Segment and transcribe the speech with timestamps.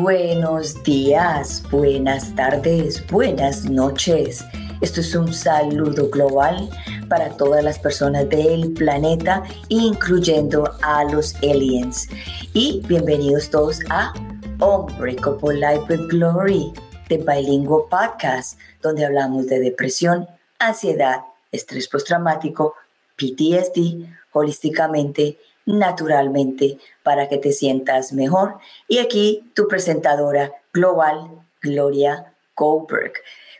[0.00, 4.44] Buenos días, buenas tardes, buenas noches.
[4.80, 6.70] Esto es un saludo global
[7.08, 12.08] para todas las personas del planeta, incluyendo a los aliens.
[12.54, 14.14] Y bienvenidos todos a
[14.60, 16.72] Unbreakable Life with Glory,
[17.08, 20.28] de Bilingüe Podcast, donde hablamos de depresión,
[20.60, 22.74] ansiedad, estrés postraumático,
[23.16, 25.38] PTSD, holísticamente
[25.68, 28.58] naturalmente para que te sientas mejor.
[28.88, 33.12] Y aquí tu presentadora global, Gloria Goldberg.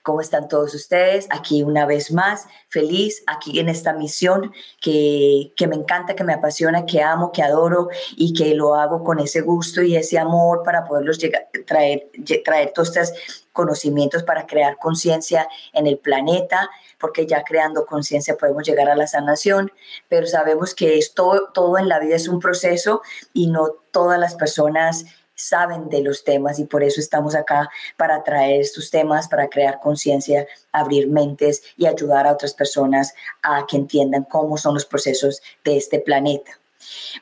[0.02, 1.27] ¿Cómo están todos ustedes?
[1.28, 6.33] Aquí una vez más, feliz, aquí en esta misión que, que, me encanta, que me
[6.33, 10.62] apasiona, que amo, que adoro y que lo hago con ese gusto y ese amor
[10.64, 11.19] para poderlos
[11.66, 12.09] traer,
[12.42, 13.12] traer todos estos
[13.59, 19.09] conocimientos para crear conciencia en el planeta, porque ya creando conciencia podemos llegar a la
[19.09, 19.73] sanación,
[20.09, 24.37] pero sabemos que esto, todo en la vida es un proceso y no todas las
[24.37, 29.48] personas saben de los temas y por eso estamos acá para traer estos temas, para
[29.48, 33.12] crear conciencia, abrir mentes y ayudar a otras personas
[33.43, 36.61] a que entiendan cómo son los procesos de este planeta.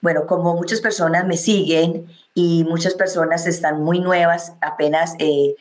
[0.02, 5.56] Bueno, como muchas personas me siguen y muchas personas están muy nuevas, apenas eh,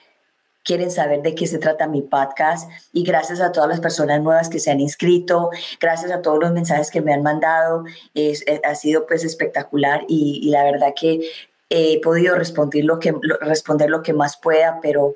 [0.65, 4.49] quieren saber de qué se trata mi podcast y gracias a todas las personas nuevas
[4.49, 7.85] que se han inscrito, gracias a todos los mensajes que me han mandado,
[8.15, 11.29] es, eh, ha sido pues espectacular y, la verdad que
[11.69, 15.15] he podido responder lo que, responder lo que más pueda, pero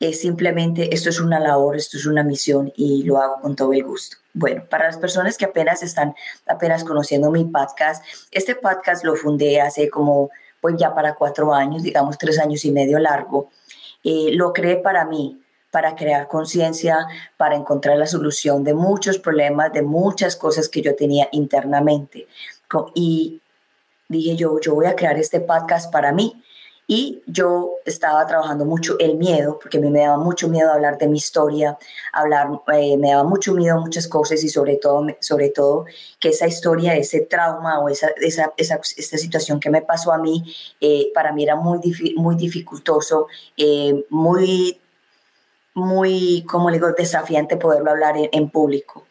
[0.00, 3.74] es simplemente, esto es una labor, esto es una misión y lo hago con todo
[3.74, 4.16] el gusto.
[4.32, 6.14] Bueno, para las personas que apenas están
[6.46, 10.30] apenas conociendo mi podcast, este podcast lo fundé hace como,
[10.62, 13.50] pues ya para cuatro años, digamos tres años y medio largo.
[14.04, 17.06] Eh, lo creé para mí, para crear conciencia,
[17.36, 22.26] para encontrar la solución de muchos problemas, de muchas cosas que yo tenía internamente.
[22.94, 23.40] Y
[24.08, 26.42] dije yo, yo voy a crear este podcast para mí.
[26.92, 30.98] Y yo estaba trabajando mucho el miedo, porque a mí me daba mucho miedo hablar
[30.98, 31.78] de mi historia,
[32.12, 35.84] hablar, eh, me daba mucho miedo muchas cosas y sobre todo, sobre todo
[36.18, 40.52] que esa historia, ese trauma o esa, esa, esa, situación que me pasó a mí,
[40.80, 41.78] eh, para mí era muy,
[42.16, 44.80] muy dificultoso, eh, muy,
[45.74, 49.04] muy, como le digo, desafiante poderlo hablar en público.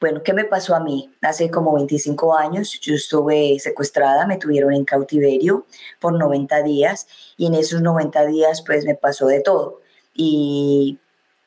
[0.00, 1.12] Bueno, ¿qué me pasó a mí?
[1.22, 5.66] Hace como 25 años yo estuve secuestrada, me tuvieron en cautiverio
[5.98, 9.80] por 90 días y en esos 90 días pues me pasó de todo
[10.14, 11.00] y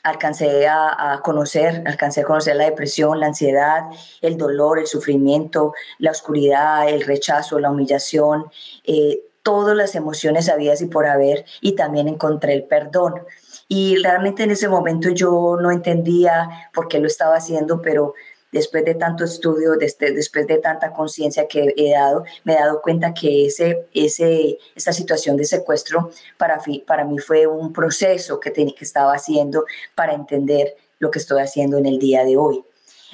[0.03, 3.83] alcancé a, conocer, alcancé a conocer la depresión, la ansiedad,
[4.21, 8.45] el dolor, el sufrimiento, la oscuridad, el rechazo, la humillación,
[8.83, 13.21] eh, todas las emociones habidas y por haber y también encontré el perdón.
[13.67, 18.13] Y realmente en ese momento yo no entendía por qué lo estaba haciendo, pero
[18.51, 23.13] después de tanto estudio, después de tanta conciencia que he dado, me he dado cuenta
[23.13, 28.73] que ese, ese, esa situación de secuestro para, para mí fue un proceso que, que
[28.79, 32.63] estaba haciendo para entender lo que estoy haciendo en el día de hoy.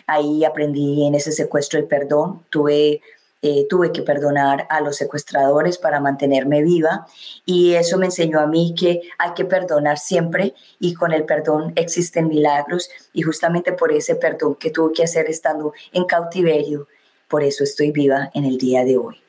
[0.08, 3.02] Ahí aprendí en ese secuestro el perdón, tuve
[3.44, 7.06] eh, tuve que perdonar a los secuestradores para mantenerme viva
[7.46, 11.72] y eso me enseñó a mí que hay que perdonar siempre y con el perdón
[11.75, 16.88] existen milagros y justamente por ese perdón que tuve que hacer estando en cautiverio,
[17.28, 19.22] por eso estoy viva en el día de hoy.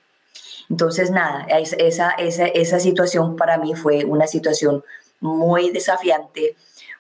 [0.71, 4.85] Entonces, nada, esa, esa, esa situación para mí fue una situación
[5.21, 6.57] muy desafiante,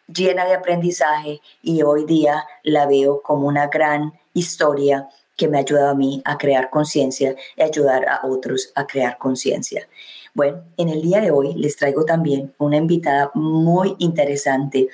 [0.06, 5.08] llena de aprendizaje y hoy día la veo como una gran historia
[5.38, 9.16] que me ha ayudado a mí a crear conciencia y ayudar a otros a crear
[9.16, 9.88] conciencia.
[10.34, 14.88] Bueno, en el día de hoy les traigo también una invitada muy interesante,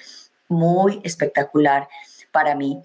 [0.49, 1.89] muy espectacular
[2.31, 2.81] para mí.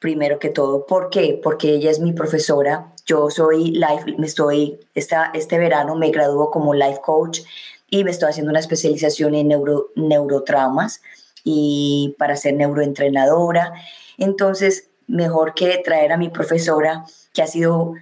[0.00, 1.40] Primero que todo, ¿por qué?
[1.42, 2.92] Porque ella es mi profesora.
[3.06, 7.40] Yo soy life, me estoy, esta, este verano me graduó como life coach
[7.88, 11.00] y me estoy haciendo una especialización en neuro, neurotraumas
[11.44, 13.72] y para ser neuroentrenadora.
[14.18, 17.94] Entonces, mejor que traer a mi profesora, que ha sido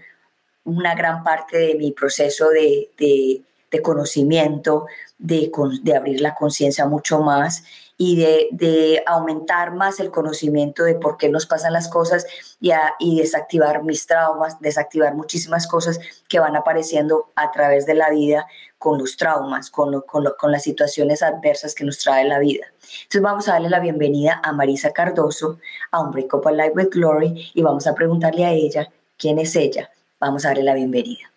[0.64, 3.42] una gran parte de mi proceso de,
[3.82, 4.86] conocimiento,
[5.18, 5.50] de,
[5.82, 7.64] de, abrir la conciencia mucho más
[8.04, 12.26] y de, aumentar más el conocimiento de por qué nos pasan las cosas
[12.60, 18.48] y, desactivar mis traumas, desactivar muchísimas cosas que van apareciendo a través de la vida
[18.76, 22.66] con los traumas, con, con, con las situaciones adversas que nos trae la vida.
[23.04, 25.60] Entonces vamos a darle la bienvenida a Marisa Cardoso,
[25.92, 29.54] a un Break Up Life with Glory, y vamos a preguntarle a ella quién es
[29.54, 29.90] ella.
[30.18, 31.31] Vamos a darle la bienvenida.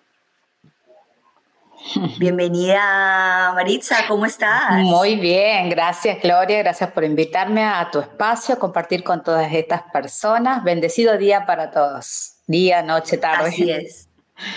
[2.18, 4.72] Bienvenida Maritza, ¿cómo estás?
[4.84, 9.84] Muy bien, gracias Gloria, gracias por invitarme a tu espacio, a compartir con todas estas
[9.94, 10.64] personas.
[10.64, 13.50] Bendecido día para todos, día, noche, tarde.
[13.50, 14.10] Así es.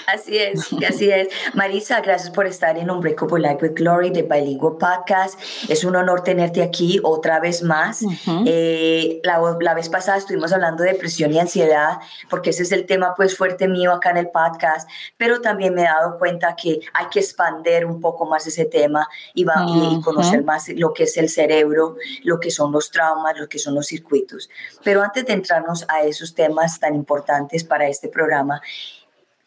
[0.06, 1.28] Así es, así es.
[1.54, 5.38] Marisa, gracias por estar en Unbreakable Life with Glory de Bilingual Podcast.
[5.68, 8.02] Es un honor tenerte aquí otra vez más.
[8.44, 11.98] Eh, la, la, vez pasada estuvimos hablando de depresión y ansiedad,
[12.28, 15.82] porque ese es el tema pues fuerte mío acá en el podcast, pero también me
[15.82, 20.00] he dado cuenta que hay que expander un poco más ese tema y, va, y
[20.00, 23.76] conocer más lo que es el cerebro, lo que son los traumas, lo que son
[23.76, 24.50] los circuitos.
[24.82, 28.60] Pero antes de entrarnos a esos temas tan importantes para este programa,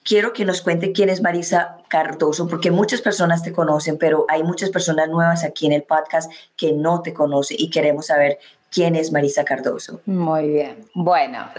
[0.04, 4.44] quiero que nos cuente quién es Marisa Cardoso, porque muchas personas te conocen, pero hay
[4.44, 8.40] muchas personas nuevas aquí en el podcast que no te conocen y queremos saber
[8.72, 10.00] quién es Marisa Cardoso.
[10.06, 10.86] Muy bien.
[10.94, 11.50] Bueno,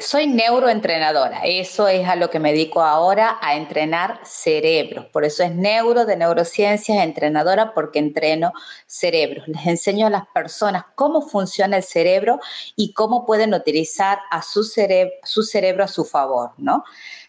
[0.00, 1.42] soy neuroentrenadora.
[1.44, 5.04] Eso es a lo que me dedico ahora, a entrenar cerebros.
[5.06, 8.52] Por eso es neuro de neurociencias, entrenadora, porque entreno
[8.86, 9.46] cerebros.
[9.46, 12.40] Les enseño a las personas cómo funciona el cerebro
[12.74, 16.82] y cómo pueden utilizar a su, su cerebro a su favor, ¿no?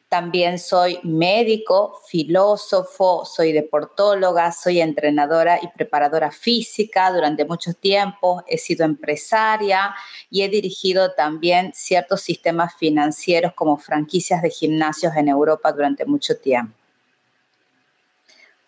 [0.10, 8.58] También soy médico, filósofo, soy deportóloga, soy entrenadora y preparadora física durante mucho tiempo, he
[8.58, 9.94] sido empresaria
[10.30, 16.38] y he dirigido también ciertos sistemas financieros como franquicias de gimnasios en Europa durante mucho
[16.38, 16.74] tiempo.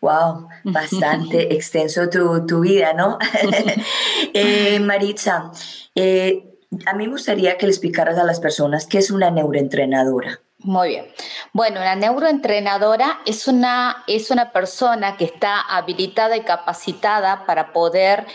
[0.01, 3.18] Wow, bastante extenso tu, vida, ¿no?
[4.33, 5.51] eh, Maritza,
[5.95, 6.44] eh,
[6.86, 10.41] a mí me gustaría que le explicaras a las personas qué es una neuroentrenadora.
[10.62, 11.06] Muy bien.
[11.54, 18.26] Bueno, la neuroentrenadora es una, es una persona que está habilitada y capacitada para poder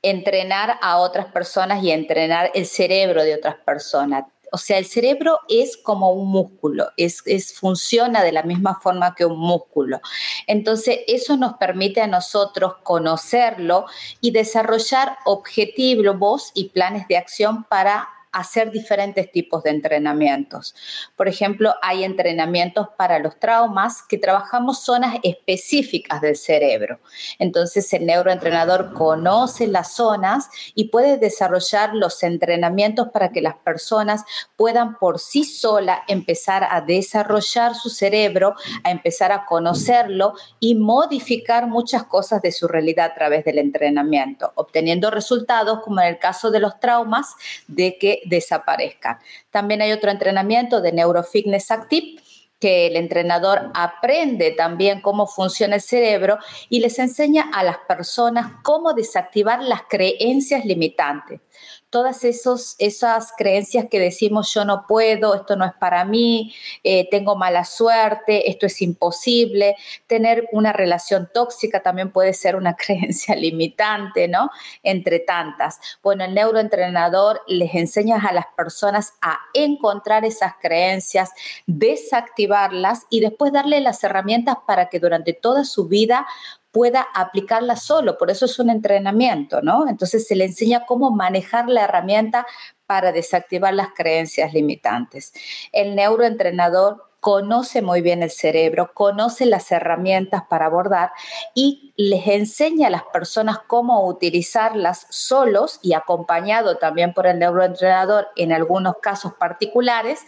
[0.00, 4.24] entrenar a otras personas y entrenar el cerebro de otras personas.
[4.50, 9.14] O sea, el cerebro es como un músculo, es, es, funciona de la misma forma
[9.14, 10.00] que un músculo.
[10.46, 13.86] Entonces, eso nos permite a nosotros conocerlo
[14.22, 20.74] y desarrollar objetivos y planes de acción para hacer diferentes tipos de entrenamientos.
[21.16, 26.98] Por ejemplo, hay entrenamientos para los traumas que trabajamos zonas específicas del cerebro.
[27.38, 34.24] Entonces, el neuroentrenador conoce las zonas y puede desarrollar los entrenamientos para que las personas
[34.56, 41.68] puedan por sí sola empezar a desarrollar su cerebro, a empezar a conocerlo y modificar
[41.68, 46.50] muchas cosas de su realidad a través del entrenamiento, obteniendo resultados como en el caso
[46.50, 47.34] de los traumas,
[47.68, 49.18] de que desaparezcan.
[49.50, 52.22] También hay otro entrenamiento de Neurofitness Active
[52.60, 56.38] que el entrenador aprende también cómo funciona el cerebro
[56.70, 61.40] y les enseña a las personas cómo desactivar las creencias limitantes
[61.94, 66.52] todas esos, esas creencias que decimos yo no puedo, esto no es para mí,
[66.82, 69.76] eh, tengo mala suerte, esto es imposible,
[70.08, 74.50] tener una relación tóxica también puede ser una creencia limitante, ¿no?
[74.82, 75.78] Entre tantas.
[76.02, 81.30] Bueno, el neuroentrenador les enseña a las personas a encontrar esas creencias,
[81.68, 86.26] desactivarlas y después darle las herramientas para que durante toda su vida
[86.74, 89.88] pueda aplicarla solo, por eso es un entrenamiento, ¿no?
[89.88, 92.46] Entonces se le enseña cómo manejar la herramienta
[92.84, 95.32] para desactivar las creencias limitantes.
[95.70, 101.12] El neuroentrenador conoce muy bien el cerebro, conoce las herramientas para abordar
[101.54, 108.26] y les enseña a las personas cómo utilizarlas solos y acompañado también por el neuroentrenador
[108.34, 110.26] en algunos casos particulares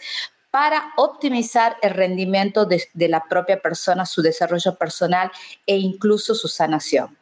[0.56, 5.30] para optimizar el rendimiento de, la propia persona, su desarrollo personal
[5.66, 7.14] e incluso su sanación.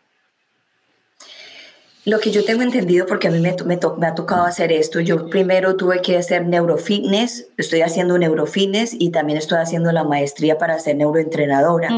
[2.07, 5.31] Lo que yo tengo entendido, porque a mí me, me, ha tocado hacer esto, yo
[5.31, 10.79] primero tuve que hacer neurofitness, estoy haciendo neurofitness y también estoy haciendo la maestría para
[10.79, 11.89] ser neuroentrenadora.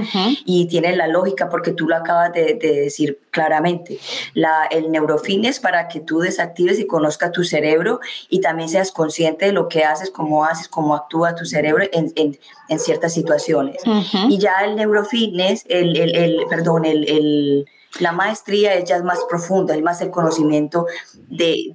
[0.44, 3.98] Y tiene la lógica porque tú lo acabas de, decir claramente.
[4.34, 7.98] La, el neurofitness para que tú desactives y conozcas tu cerebro
[8.28, 12.12] y también seas consciente de lo que haces, cómo haces, cómo actúa tu cerebro en,
[12.14, 13.82] en, en ciertas situaciones.
[14.28, 17.66] Y ya el neurofitness, el, el, el perdón, el
[18.00, 20.86] la maestría es ya más profunda, es más el conocimiento
[21.28, 21.72] del,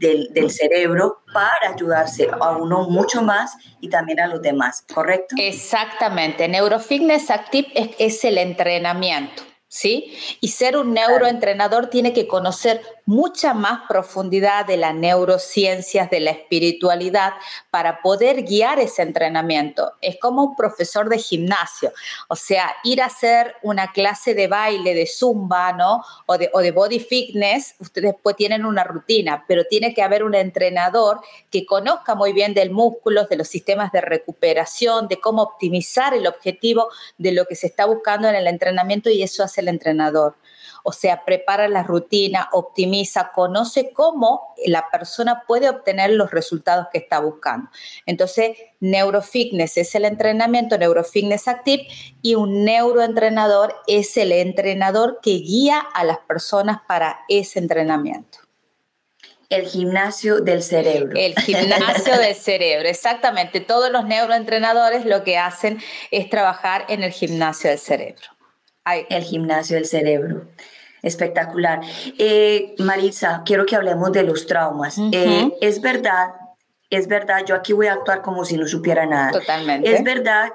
[0.50, 5.36] cerebro para ayudarse a uno mucho más y también a los demás, ¿correcto?
[5.38, 6.48] Exactamente.
[6.48, 9.51] Neurofitness Active es el entrenamiento.
[9.72, 10.14] ¿Sí?
[10.42, 16.32] Y ser un neuroentrenador tiene que conocer mucha más profundidad de las neurociencias, de la
[16.32, 17.34] espiritualidad,
[17.70, 19.94] para poder guiar ese entrenamiento.
[20.02, 21.94] Es como un profesor de gimnasio,
[22.28, 26.04] o sea, ir a hacer una clase de baile, de zumba, ¿no?
[26.26, 30.26] O de, o de body fitness, ustedes pues tienen una rutina, pero tiene que haber
[30.26, 35.44] un entrenador que conozca muy bien del músculo, de los sistemas de recuperación, de cómo
[35.44, 39.61] optimizar el objetivo de lo que se está buscando en el entrenamiento y eso hace
[39.62, 40.36] el entrenador.
[40.84, 46.98] O sea, prepara la rutina, optimiza, conoce cómo la persona puede obtener los resultados que
[46.98, 47.70] está buscando.
[48.06, 51.88] Entonces, neurofitness es el entrenamiento, neurofitness active,
[52.22, 58.40] y un neuroentrenador es el entrenador que guía a las personas para ese entrenamiento.
[59.50, 61.20] El gimnasio del cerebro.
[61.20, 63.60] El gimnasio del cerebro, exactamente.
[63.60, 68.41] Todos los neuroentrenadores lo que hacen es trabajar en el gimnasio del cerebro.
[68.86, 70.48] El gimnasio del cerebro.
[71.02, 71.82] Espectacular.
[72.18, 74.98] Eh, Marisa, quiero que hablemos de los traumas.
[75.12, 76.30] Eh, es verdad,
[76.90, 79.32] es verdad, yo aquí voy a actuar como si no supiera nada.
[79.32, 79.94] Totalmente.
[79.94, 80.52] Es verdad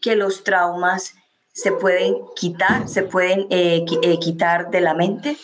[0.00, 1.14] que los traumas
[1.52, 5.36] se pueden quitar, se pueden eh, eh, quitar de la mente?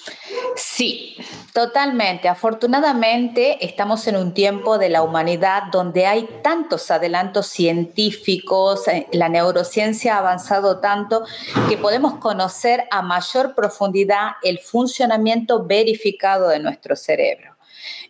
[0.54, 1.16] Sí,
[1.52, 2.28] totalmente.
[2.28, 9.28] Afortunadamente estamos en un tiempo de la humanidad donde hay tantos adelantos científicos, eh, la
[9.28, 11.25] neurociencia ha avanzado tanto
[11.68, 17.56] que podemos conocer a mayor profundidad el funcionamiento verificado de nuestro cerebro.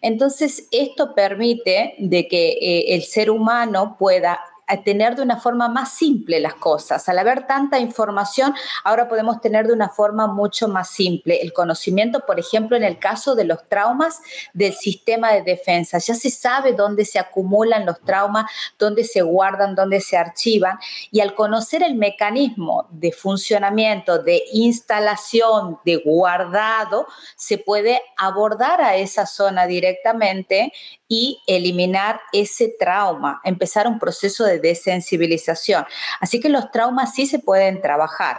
[0.02, 5.92] Entonces, esto permite de que el ser humano pueda a tener de una forma más
[5.94, 7.08] simple las cosas.
[7.08, 8.54] Al haber tanta información,
[8.84, 12.98] ahora podemos tener de una forma mucho más simple el conocimiento, por ejemplo, en el
[12.98, 14.20] caso de los traumas
[14.52, 15.98] del sistema de defensa.
[15.98, 20.78] Ya se sabe dónde se acumulan los traumas, dónde se guardan, dónde se archivan.
[21.10, 27.06] Y al conocer el mecanismo de funcionamiento, de instalación, de guardado,
[27.36, 30.72] se puede abordar a esa zona directamente
[31.08, 35.84] y eliminar ese trauma, empezar un proceso de desensibilización.
[36.20, 38.38] Así que los traumas sí se pueden trabajar.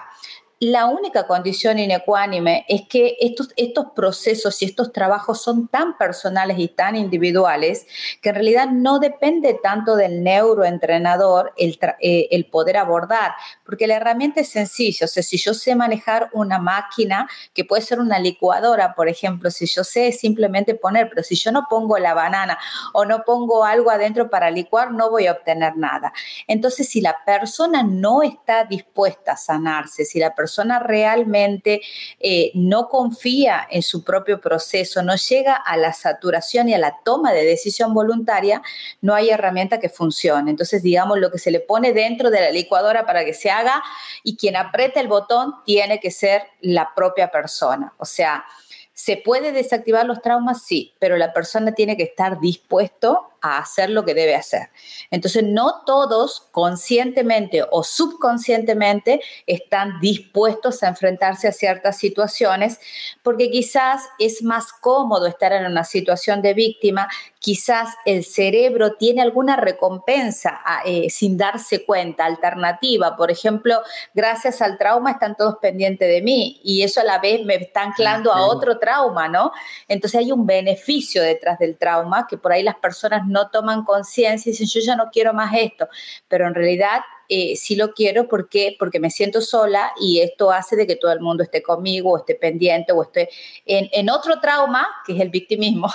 [0.60, 6.58] La única condición inecuánime es que estos, estos procesos y estos trabajos son tan personales
[6.58, 7.86] y tan individuales
[8.24, 13.34] que en realidad no depende tanto del neuroentrenador el, eh, el poder abordar,
[13.64, 15.06] porque la herramienta es sencilla.
[15.06, 19.52] O sea, si yo sé manejar una máquina, que puede ser una licuadora, por ejemplo,
[19.52, 22.58] si yo sé simplemente poner, pero si yo no pongo la banana
[22.94, 26.14] o no pongo algo adentro para licuar, no voy a obtener nada.
[26.48, 31.82] Entonces, si la persona no está dispuesta a sanarse, si la persona persona realmente
[32.22, 36.96] eh, no confía en su propio proceso, no llega a la saturación y a la
[37.04, 38.62] toma de decisión voluntaria,
[39.02, 40.50] no hay herramienta que funcione.
[40.50, 43.84] Entonces, digamos, lo que se le pone dentro de la licuadora para que se haga
[44.24, 47.94] y quien aprieta el botón tiene que ser la propia persona.
[47.98, 48.46] O sea,
[48.94, 50.64] ¿se puede desactivar los traumas?
[50.64, 54.70] Sí, pero la persona tiene que estar dispuesto a hacer lo que debe hacer.
[55.12, 62.80] Entonces, no todos conscientemente o subconscientemente están dispuestos a enfrentarse a ciertas situaciones
[63.24, 67.08] porque quizás es más cómodo estar en una situación de víctima,
[67.40, 73.16] quizás el cerebro tiene alguna recompensa eh, sin darse cuenta, alternativa.
[73.16, 73.82] Por ejemplo,
[74.14, 77.84] gracias al trauma están todos pendientes de mí y eso a la vez me está
[77.84, 79.52] anclando a otro trauma, ¿no?
[79.88, 84.50] Entonces hay un beneficio detrás del trauma que por ahí las personas no toman conciencia
[84.50, 85.88] y dicen, yo ya no quiero más esto,
[86.28, 90.76] pero en realidad eh, sí lo quiero porque, porque me siento sola y esto hace
[90.78, 93.30] de que todo el mundo esté conmigo o esté pendiente o esté
[93.66, 95.92] en, en otro trauma, que es el victimismo,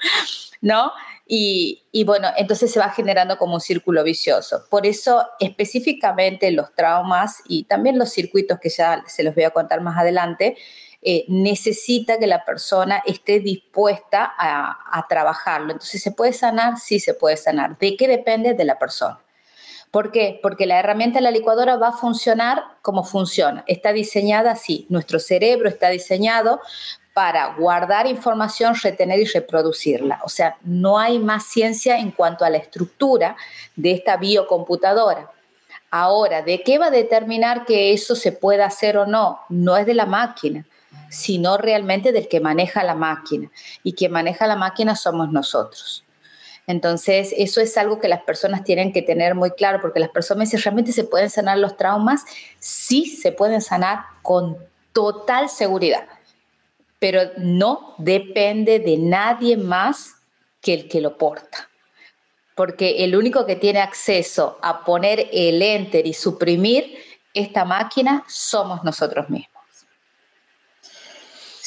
[0.60, 0.92] ¿no?
[1.26, 4.66] Y, y, bueno, entonces se va generando como un círculo vicioso.
[4.68, 9.50] Por eso específicamente los traumas y también los circuitos que ya se los voy a
[9.50, 10.54] contar más adelante,
[11.06, 15.72] eh, necesita que la persona esté dispuesta a, trabajarlo.
[15.72, 16.78] Entonces, ¿se puede sanar?
[16.78, 17.76] Sí, se puede sanar.
[17.76, 18.54] ¿De qué depende?
[18.54, 19.18] De la persona.
[19.90, 20.40] ¿Por qué?
[20.42, 23.64] Porque la herramienta de la licuadora va a funcionar como funciona.
[23.66, 24.86] Está diseñada así.
[24.88, 26.62] Nuestro cerebro está diseñado
[27.12, 30.20] para guardar información, retener y reproducirla.
[30.24, 33.36] O sea, no hay más ciencia en cuanto a la estructura
[33.76, 35.30] de esta biocomputadora.
[35.90, 39.40] Ahora, ¿de qué va a determinar que eso se pueda hacer o no?
[39.50, 40.64] No es de la máquina
[41.10, 43.50] sino realmente del que maneja la máquina.
[43.82, 46.04] Y quien maneja la máquina somos nosotros.
[46.66, 50.48] Entonces, eso es algo que las personas tienen que tener muy claro, porque las personas
[50.48, 52.24] dicen, ¿realmente se pueden sanar los traumas?
[52.58, 54.56] Sí, se pueden sanar con
[54.92, 56.06] total seguridad,
[56.98, 60.14] pero no depende de nadie más
[60.62, 61.68] que el que lo porta.
[62.54, 66.96] Porque el único que tiene acceso a poner el enter y suprimir
[67.34, 69.53] esta máquina somos nosotros mismos.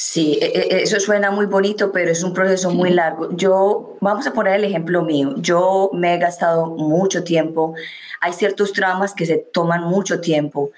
[0.00, 3.30] Sí, e, e, eso suena muy bonito, pero es un proceso muy largo.
[3.32, 5.34] Yo, vamos a poner el ejemplo mío.
[5.38, 7.74] Yo me he gastado mucho tiempo.
[8.20, 10.70] Hay ciertos traumas que se toman mucho tiempo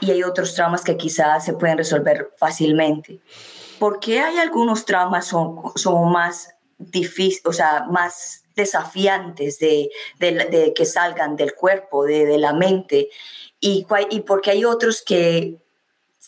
[0.00, 3.20] y hay otros traumas que quizás se pueden resolver fácilmente.
[3.78, 10.72] ¿Por qué hay algunos traumas son, son más difíciles, o sea, más desafiantes de, de,
[10.74, 13.08] que salgan del cuerpo, de, de la mente?
[13.60, 15.61] Y, y porque hay otros que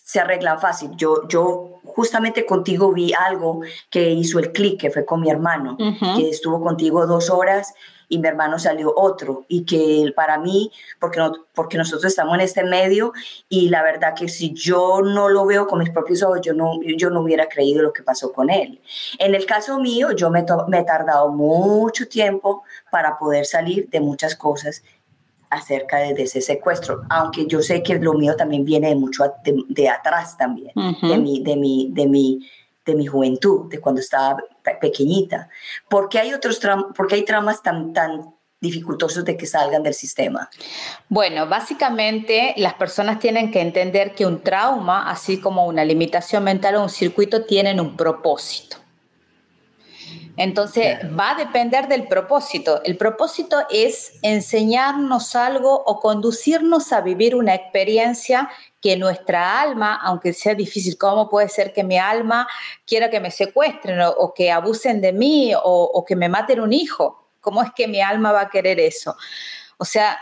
[0.04, 0.90] se arreglan fácil.
[0.96, 5.76] Yo, yo justamente contigo vi algo que hizo el clic, que fue con mi hermano,
[6.16, 7.72] que estuvo contigo dos horas
[8.06, 10.70] y mi hermano salió otro y que para mí,
[11.00, 13.14] porque, no, porque nosotros estamos en este medio
[13.48, 16.80] y la verdad que si yo no lo veo con mis propios ojos, yo no,
[16.82, 18.82] yo no hubiera creído lo que pasó con él.
[19.18, 24.00] En el caso mío, yo me, me he tardado mucho tiempo para poder salir de
[24.00, 24.82] muchas cosas
[25.54, 29.88] acerca de, ese secuestro, aunque yo sé que lo mío también viene de mucho de,
[29.88, 32.50] atrás también, de, mi, de, mi, de, mi,
[32.84, 34.36] de mi juventud, de cuando estaba
[34.80, 35.48] pequeñita.
[35.88, 36.60] ¿Por qué hay otros
[36.96, 40.48] porque hay traumas tan, tan dificultosos de que salgan del sistema?
[41.08, 46.76] Bueno, básicamente las personas tienen que entender que un trauma, así como una limitación mental
[46.76, 48.83] o un circuito, tienen un propósito.
[50.36, 52.82] Entonces, va a depender del propósito.
[52.82, 58.50] El propósito es enseñarnos algo o conducirnos a vivir una experiencia
[58.80, 62.48] que nuestra alma, aunque sea difícil, ¿cómo puede ser que mi alma
[62.84, 66.72] quiera que me secuestren o, que abusen de mí o, o que me maten un
[66.72, 67.28] hijo?
[67.40, 69.16] ¿Cómo es que mi alma va a querer eso?
[69.78, 70.18] O sea,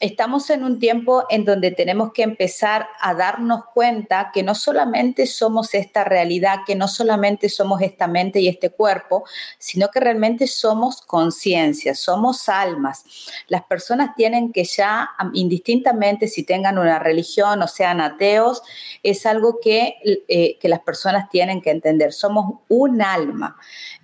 [0.00, 5.26] estamos en un tiempo en donde tenemos que empezar a darnos cuenta que no solamente
[5.26, 9.24] somos esta realidad, que no solamente somos esta mente y este cuerpo,
[9.58, 13.04] sino que realmente somos conciencia, somos almas.
[13.48, 18.62] Las personas tienen que ya, indistintamente si tengan una religión o sean ateos,
[19.02, 19.96] es algo que,
[20.28, 22.14] eh, que las personas tienen que entender.
[22.14, 23.58] Somos un alma.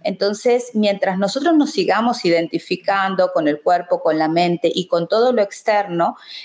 [0.04, 5.32] Entonces, mientras nosotros nos sigamos identificando con el cuerpo, con la mente y con todo
[5.32, 5.85] lo externo,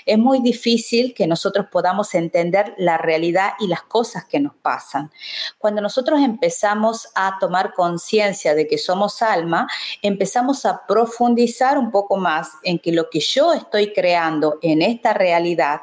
[0.06, 5.10] es muy difícil que nosotros podamos entender la realidad y las cosas que nos pasan.
[5.58, 9.68] Cuando nosotros empezamos a tomar conciencia de que somos alma,
[10.02, 15.12] empezamos a profundizar un poco más en que lo que yo estoy creando en esta
[15.12, 15.80] realidad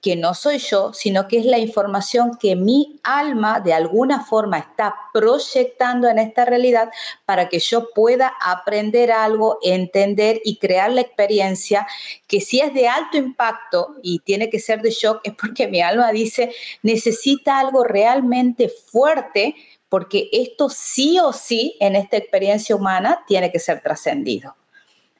[0.00, 4.58] que no soy yo, sino que es la información que mi alma de alguna forma
[4.58, 6.90] está proyectando en esta realidad
[7.24, 11.86] para que yo pueda aprender algo, entender y crear la experiencia
[12.26, 15.80] que si es de alto impacto y tiene que ser de shock, es porque mi
[15.80, 19.54] alma dice, necesita algo realmente fuerte
[19.88, 24.56] porque esto sí o sí en esta experiencia humana tiene que ser trascendido.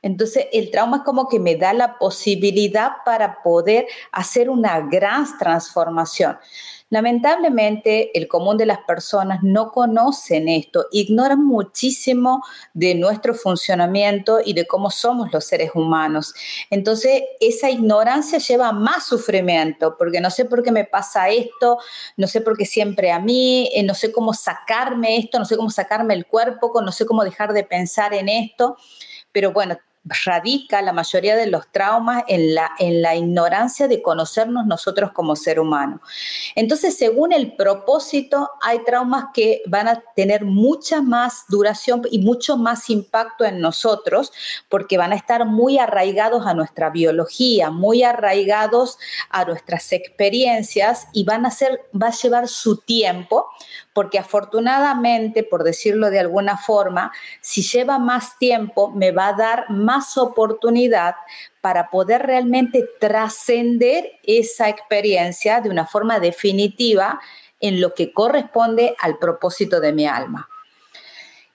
[0.02, 5.26] Entonces, el trauma es como que me da la posibilidad para poder hacer una gran
[5.38, 6.36] transformación.
[6.92, 14.52] Lamentablemente, el común de las personas no conocen esto, ignoran muchísimo de nuestro funcionamiento y
[14.52, 16.34] de cómo somos los seres humanos.
[16.68, 21.78] Entonces, esa ignorancia lleva a más sufrimiento, porque no sé por qué me pasa esto,
[22.18, 25.56] no sé por qué siempre a mí, eh, no sé cómo sacarme esto, no sé
[25.56, 28.76] cómo sacarme el cuerpo, no sé cómo dejar de pensar en esto.
[29.32, 34.66] Pero bueno, radica la mayoría de los traumas en la, en la ignorancia de conocernos
[34.66, 36.00] nosotros como ser humano.
[36.56, 42.56] Entonces, según el propósito, hay traumas que van a tener mucha más duración y mucho
[42.56, 44.32] más impacto en nosotros
[44.68, 48.98] porque van a estar muy arraigados a nuestra biología, muy arraigados
[49.30, 53.46] a nuestras experiencias y van a ser, va a llevar su tiempo
[53.92, 59.70] porque afortunadamente, por decirlo de alguna forma, si lleva más tiempo, me va a dar
[59.70, 61.14] más oportunidad
[61.60, 67.20] para poder realmente trascender esa experiencia de una forma definitiva
[67.60, 70.48] en lo que corresponde al propósito de mi alma.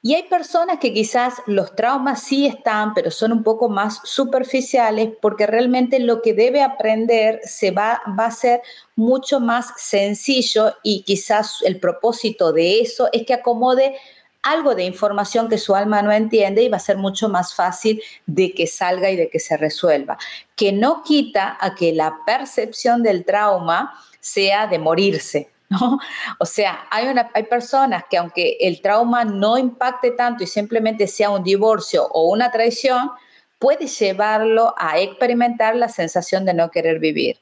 [0.08, 5.10] Y hay personas que quizás los traumas sí están, pero son un poco más superficiales
[5.22, 8.62] porque realmente lo que debe aprender se va, va a ser
[8.96, 13.98] mucho más sencillo y quizás el propósito de eso es que acomode
[14.44, 18.02] algo de información que su alma no entiende y va a ser mucho más fácil
[18.26, 20.18] de que salga y de que se resuelva.
[20.56, 26.00] Que no quita a que la percepción del trauma sea de morirse, ¿no?
[26.40, 31.08] O sea, hay, una, hay personas que aunque el trauma no impacte tanto y simplemente
[31.08, 33.12] sea un divorcio o una traición,
[33.60, 37.40] puede llevarlo a experimentar la sensación de no querer vivir.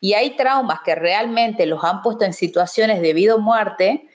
[0.00, 4.08] Y hay traumas que realmente los han puesto en situaciones de vida o muerte,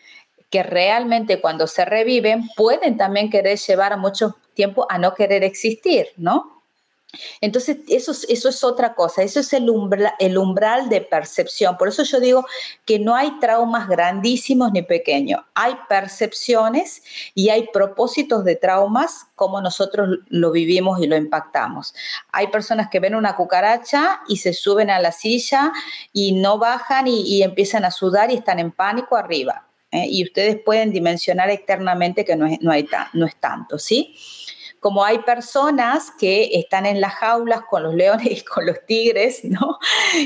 [0.50, 5.44] que realmente cuando se reviven pueden también querer llevar a mucho tiempo a no querer
[5.44, 6.59] existir, ¿no?
[7.42, 9.68] Entonces, eso, eso es otra cosa, eso es el,
[10.20, 11.76] el umbral de percepción.
[11.78, 12.46] Por eso yo digo
[12.86, 17.02] que no hay traumas grandísimos ni pequeños, hay percepciones
[17.34, 21.96] y hay propósitos de traumas como nosotros lo vivimos y lo impactamos.
[22.32, 25.72] Hay personas que ven una cucaracha y se suben a la silla
[26.14, 29.66] y no bajan y, empiezan a sudar y están en pánico arriba.
[29.92, 30.06] ¿eh?
[30.10, 34.16] Y ustedes pueden dimensionar externamente que no es, no, hay no es tanto, ¿sí?
[34.80, 39.44] Como hay personas que están en las jaulas con los leones y con los tigres,
[39.44, 39.78] ¿no?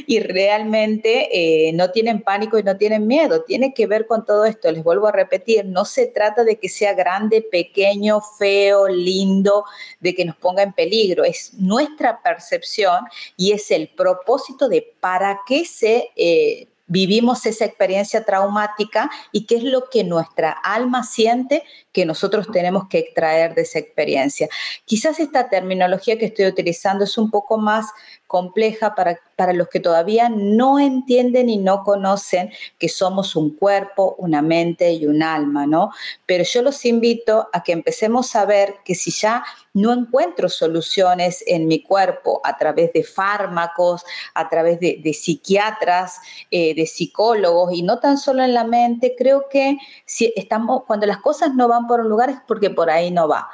[0.08, 3.44] Y realmente eh, no tienen pánico y no tienen miedo.
[3.44, 4.72] Tiene que ver con todo esto.
[4.72, 9.66] Les vuelvo a repetir, no se trata de que sea grande, pequeño, feo, lindo,
[10.00, 11.24] de que nos ponga en peligro.
[11.24, 16.10] Es nuestra percepción y es el propósito de para qué se...
[16.16, 21.64] Eh, vivimos esa experiencia traumática y qué es lo que nuestra alma siente
[21.94, 24.50] que nosotros tenemos que extraer de esa experiencia.
[24.84, 27.86] Quizás esta terminología que estoy utilizando es un poco más
[28.28, 34.16] compleja para, para los que todavía no entienden y no conocen que somos un cuerpo,
[34.18, 35.92] una mente y un alma, ¿no?
[36.26, 41.44] Pero yo los invito a que empecemos a ver que si ya no encuentro soluciones
[41.48, 46.20] en mi cuerpo a través de fármacos, a través de, psiquiatras,
[46.52, 51.06] eh, de psicólogos y no tan solo en la mente, creo que si estamos, cuando
[51.06, 53.50] las cosas no van por un lugar es porque por ahí no va.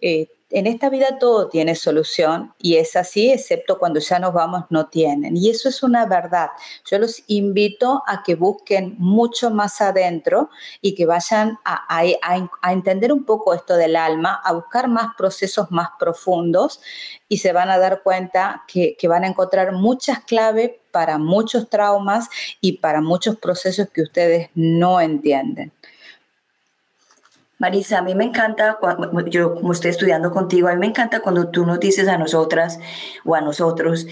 [0.00, 4.64] Eh, en esta vida todo tiene solución y es así, excepto cuando ya nos vamos,
[4.70, 5.36] no tienen.
[5.36, 6.48] Y eso es una verdad.
[6.90, 10.48] Yo los invito a que busquen mucho más adentro
[10.80, 12.02] y que vayan a,
[12.72, 16.80] entender un poco esto del alma, a buscar más procesos más profundos
[17.28, 21.68] y se van a dar cuenta que, que van a encontrar muchas claves para muchos
[21.68, 22.30] traumas
[22.62, 25.72] y para muchos procesos que ustedes no entienden.
[27.58, 28.78] Marisa, a mí me encanta,
[29.26, 32.78] yo como estoy estudiando contigo, a mí me encanta cuando tú nos dices a nosotras
[33.24, 34.06] o a nosotros,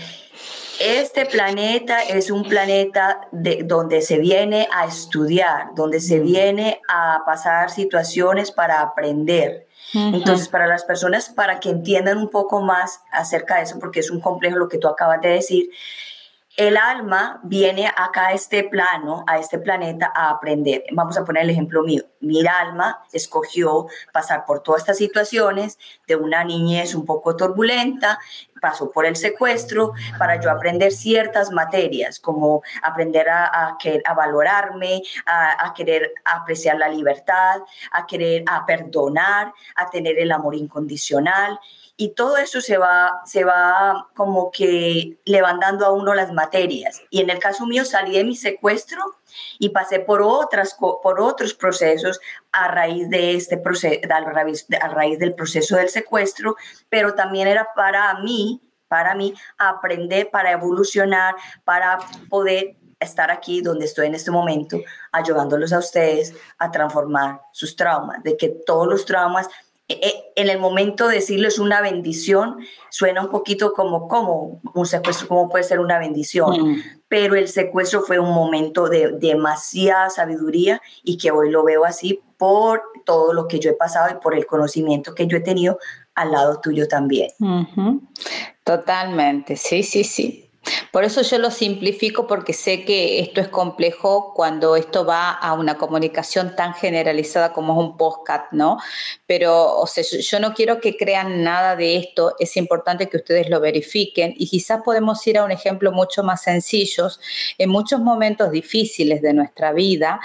[0.81, 7.23] este planeta es un planeta de, donde se viene a estudiar, donde se viene a
[7.25, 9.67] pasar situaciones para aprender.
[9.95, 14.11] Entonces, para las personas, para que entiendan un poco más acerca de eso, porque es
[14.11, 15.71] un complejo lo que tú acabas de decir,
[16.57, 20.85] el alma viene acá a este plano, a este planeta, a aprender.
[20.93, 22.03] Vamos a poner el ejemplo mío.
[22.21, 28.19] Mi alma escogió pasar por todas estas situaciones de una niñez un poco turbulenta,
[28.61, 35.67] pasó por el secuestro para yo aprender ciertas materias, como aprender a, a, valorarme, a,
[35.67, 37.61] a, querer apreciar la libertad,
[37.93, 41.61] a querer a perdonar, a tener el amor incondicional
[41.97, 47.01] y todo eso se va, se va como que levantando a uno las materias.
[47.11, 49.03] Y en el caso mío salí de mi secuestro
[49.59, 52.21] y pasé por, otras, por otros procesos
[52.53, 56.57] a raíz, de este proceso, a raíz, a raíz del proceso del secuestro,
[56.91, 63.85] pero también era para mí, para mí aprender, para evolucionar, para poder estar aquí donde
[63.85, 64.81] estoy en este momento,
[65.13, 69.49] ayudándolos a ustedes a transformar sus traumas, de que todos los traumas
[69.89, 72.59] en el momento de decirlo es una bendición,
[72.91, 76.83] suena un poquito como, como un secuestro, como puede ser una bendición, mm.
[77.09, 82.21] pero el secuestro fue un momento de, demasiada sabiduría y que hoy lo veo así
[82.37, 85.79] por todo lo que yo he pasado y por el conocimiento que yo he tenido
[86.17, 87.31] al lado tuyo también.
[88.65, 90.46] Totalmente, sí, sí, sí.
[90.91, 95.53] Por eso yo lo simplifico porque sé que esto es complejo cuando esto va a
[95.53, 98.79] una comunicación tan generalizada como es un podcast, ¿no?
[99.27, 103.49] Pero, o sea, yo no quiero que crean nada de esto, es importante que ustedes
[103.49, 107.09] lo verifiquen y quizás podemos ir a un ejemplo mucho más sencillo.
[107.59, 110.21] En muchos momentos difíciles de nuestra vida,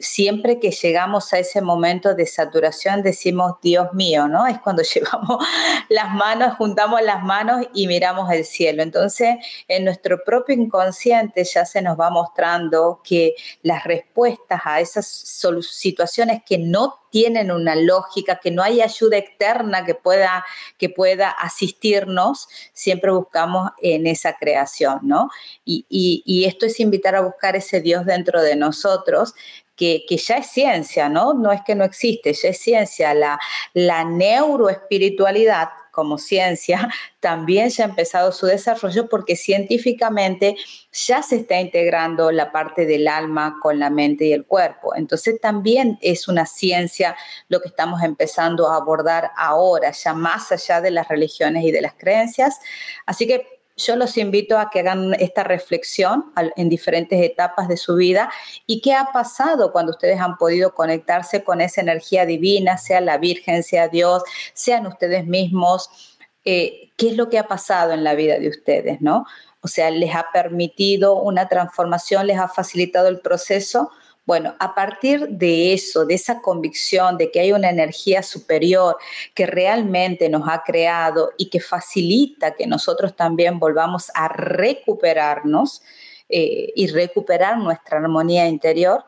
[0.00, 4.46] siempre que llegamos a ese momento de saturación decimos, Dios mío, ¿no?
[4.46, 5.44] Es cuando llevamos
[5.88, 8.82] las manos, juntamos las manos y miramos el cielo.
[8.82, 9.36] Entonces,
[9.68, 16.42] en nuestro propio inconsciente ya se nos va mostrando que las respuestas a esas situaciones
[16.44, 20.44] que no tienen una lógica, que no hay ayuda externa que pueda,
[20.76, 25.30] que pueda asistirnos, siempre buscamos en esa creación, ¿no?
[25.64, 29.34] Y, y esto es invitar a buscar ese Dios dentro de nosotros
[29.78, 31.32] que, ya es ciencia, ¿no?
[31.34, 33.14] No es que no existe, ya es ciencia.
[33.14, 33.38] La,
[33.72, 40.54] la neuroespiritualidad como ciencia también ya ha empezado su desarrollo porque científicamente
[40.92, 44.94] ya se está integrando la parte del alma con la mente y el cuerpo.
[44.94, 47.16] Entonces también es una ciencia
[47.48, 51.80] lo que estamos empezando a abordar ahora, ya más allá de las religiones y de
[51.80, 52.60] las creencias.
[53.04, 57.94] Así que yo los invito a que hagan esta reflexión en diferentes etapas de su
[57.94, 58.30] vida.
[58.66, 63.18] Y qué ha pasado cuando ustedes han podido conectarse con esa energía divina, sea la
[63.18, 68.14] Virgen, sea Dios, sean ustedes mismos, eh, qué es lo que ha pasado en la
[68.14, 69.24] vida de ustedes, ¿no?
[69.60, 73.90] O sea, les ha permitido una transformación, les ha facilitado el proceso
[74.28, 78.98] bueno, a partir de eso, de esa convicción de que hay una energía superior
[79.32, 85.80] que realmente nos ha creado y que facilita que nosotros también volvamos a recuperarnos
[86.28, 89.02] eh, y recuperar nuestra armonía interior,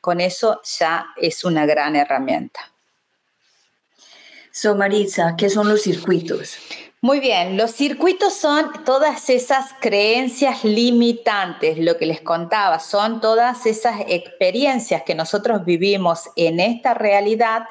[0.00, 2.60] con eso ya es una gran herramienta.
[4.52, 6.58] So, Marisa, ¿qué son los circuitos?
[7.02, 13.64] Muy bien, los circuitos son todas esas creencias limitantes, lo que les contaba, son todas
[13.64, 17.62] esas experiencias que nosotros vivimos en esta realidad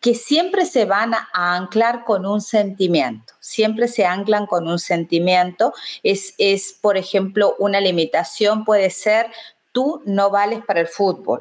[0.00, 5.72] que siempre se van a anclar con un sentimiento, siempre se anclan con un sentimiento.
[6.02, 9.30] Es, es por ejemplo, una limitación puede ser,
[9.72, 11.40] tú no vales para el fútbol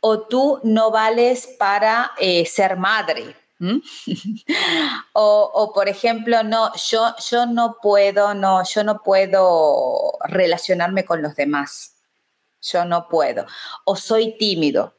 [0.00, 3.78] o tú no vales para eh, ser madre ¿Mm?
[5.12, 11.36] o, por ejemplo, no, yo, yo no puedo, no, yo no puedo relacionarme con los
[11.36, 11.94] demás.
[12.60, 13.46] Yo no puedo.
[13.84, 14.94] O soy tímido.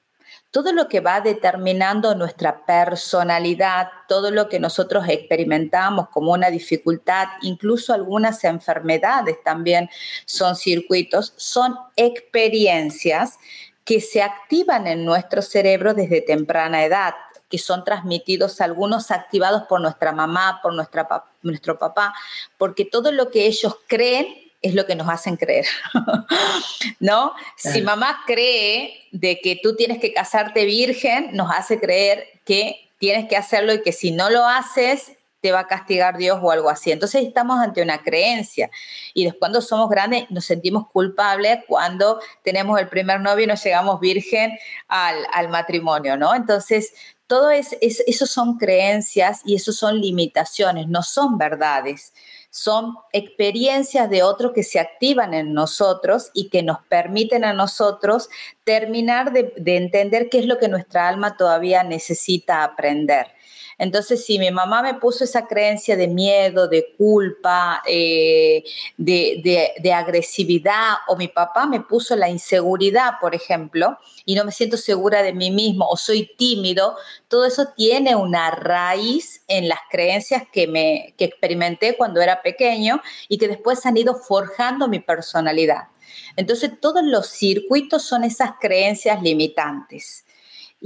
[0.52, 7.28] Todo lo que va determinando nuestra personalidad, todo lo que nosotros experimentamos como una dificultad,
[7.42, 9.90] incluso algunas enfermedades también
[10.26, 13.38] son circuitos, son experiencias
[13.84, 17.16] que se activan en nuestro cerebro desde temprana edad
[17.50, 21.08] que son transmitidos, algunos activados por nuestra mamá, por nuestra,
[21.42, 22.14] nuestro papá,
[22.58, 24.28] porque todo lo que ellos creen
[24.62, 25.68] es lo que nos hacen creer,
[27.00, 27.34] ¿no?
[27.56, 33.28] Si mamá cree de que tú tienes que casarte virgen, nos hace creer que tienes
[33.28, 35.12] que hacerlo y que si no lo haces,
[35.46, 36.92] te va a castigar Dios o algo así.
[36.92, 38.72] Entonces estamos ante una creencia.
[39.14, 43.64] Y después cuando somos grandes nos sentimos culpables cuando tenemos el primer novio y nos
[43.64, 46.34] llegamos virgen al, al matrimonio, ¿no?
[46.34, 46.94] Entonces
[47.28, 52.14] todo es, eso son creencias y eso son limitaciones, no son verdades.
[52.50, 58.30] Son experiencias de otros que se activan en nosotros y que nos permiten a nosotros
[58.64, 63.35] terminar de entender qué es lo que nuestra alma todavía necesita aprender.
[63.78, 68.64] Entonces, si mi mamá me puso esa creencia de miedo, de culpa, eh,
[68.98, 74.78] de, agresividad, o mi papá me puso la inseguridad, por ejemplo, y no me siento
[74.78, 76.96] segura de mí mismo, o soy tímido,
[77.28, 83.02] todo eso tiene una raíz en las creencias que, me, que experimenté cuando era pequeño
[83.28, 85.90] y que después han ido forjando mi personalidad.
[86.38, 90.25] Entonces, todos los circuitos son esas creencias limitantes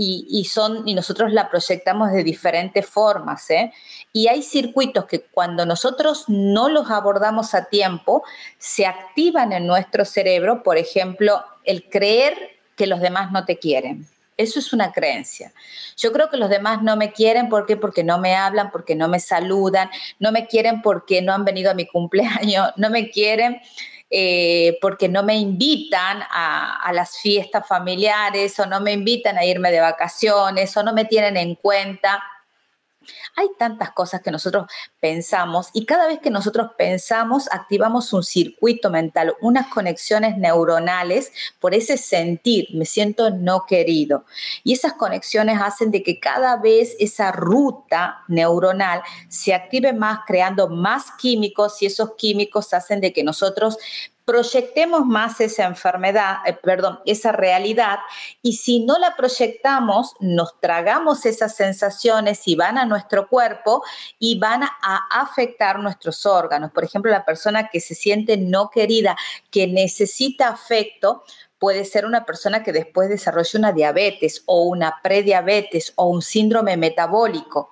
[0.02, 3.50] y, son, y nosotros la proyectamos de diferentes formas.
[3.50, 3.74] ¿eh?
[4.14, 8.24] Y hay circuitos que cuando nosotros no los abordamos a tiempo,
[8.58, 12.34] se activan en nuestro cerebro, por ejemplo, el creer
[12.78, 14.08] que los demás no te quieren.
[14.38, 15.52] Eso es una creencia.
[15.98, 19.10] Yo creo que los demás no me quieren ¿por porque no me hablan, porque no
[19.10, 23.60] me saludan, no me quieren porque no han venido a mi cumpleaños, no me quieren
[24.10, 29.72] eh, porque no me invitan a, las fiestas familiares o no me invitan a irme
[29.72, 32.24] de vacaciones o no me tienen en cuenta.
[33.36, 34.68] Hay tantas cosas que nosotros
[35.00, 41.74] pensamos y cada vez que nosotros pensamos activamos un circuito mental, unas conexiones neuronales por
[41.74, 44.26] ese sentir, me siento no querido.
[44.64, 50.68] Y esas conexiones hacen de que cada vez esa ruta neuronal se active más creando
[50.68, 53.78] más químicos y esos químicos hacen de que nosotros
[54.30, 57.98] proyectemos más esa enfermedad, eh, perdón, esa realidad,
[58.44, 63.84] y si no la proyectamos, nos tragamos esas sensaciones y van a nuestro cuerpo
[64.20, 66.70] y van a afectar nuestros órganos.
[66.72, 69.18] Por ejemplo, la persona que se siente no querida,
[69.50, 71.24] que necesita afecto,
[71.58, 76.78] puede ser una persona que después desarrolle una diabetes o una prediabetes o un síndrome
[76.78, 77.72] metabólico.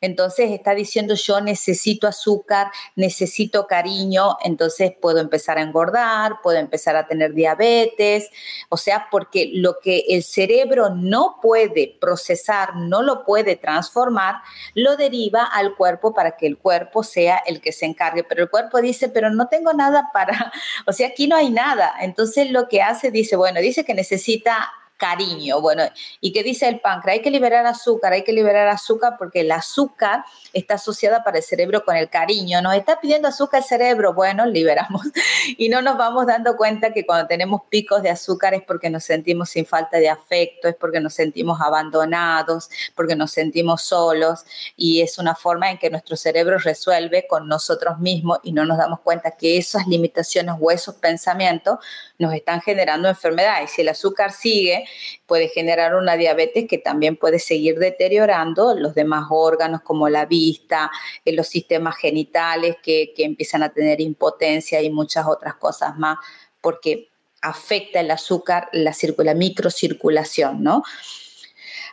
[0.00, 6.96] Entonces está diciendo yo necesito azúcar, necesito cariño, entonces puedo empezar a engordar, puedo empezar
[6.96, 8.30] a tener diabetes,
[8.68, 14.36] o sea, porque lo que el cerebro no puede procesar, no lo puede transformar,
[14.74, 18.24] lo deriva al cuerpo para que el cuerpo sea el que se encargue.
[18.24, 20.52] Pero el cuerpo dice, pero no tengo nada para,
[20.86, 21.94] o sea, aquí no hay nada.
[22.00, 25.60] Entonces lo que hace, dice, bueno, dice que necesita cariño.
[25.60, 25.84] Bueno,
[26.20, 27.18] ¿y qué dice el páncreas?
[27.18, 31.44] Hay que liberar azúcar, hay que liberar azúcar porque el azúcar está asociada para el
[31.44, 32.60] cerebro con el cariño.
[32.60, 35.02] Nos está pidiendo azúcar el cerebro, bueno, liberamos.
[35.56, 39.04] Y no nos vamos dando cuenta que cuando tenemos picos de azúcar es porque nos
[39.04, 44.44] sentimos sin falta de afecto, es porque nos sentimos abandonados, porque nos sentimos solos
[44.76, 48.78] y es una forma en que nuestro cerebro resuelve con nosotros mismos y no nos
[48.78, 51.78] damos cuenta que esas limitaciones o esos pensamientos
[52.18, 53.70] nos están generando enfermedades.
[53.70, 54.87] Si el azúcar sigue,
[55.26, 60.90] puede generar una diabetes que también puede seguir deteriorando los demás órganos como la vista,
[61.24, 66.18] eh, los sistemas genitales que, empiezan a tener impotencia y muchas otras cosas más,
[66.60, 67.08] porque
[67.42, 70.82] afecta el azúcar la, la microcirculación, ¿no?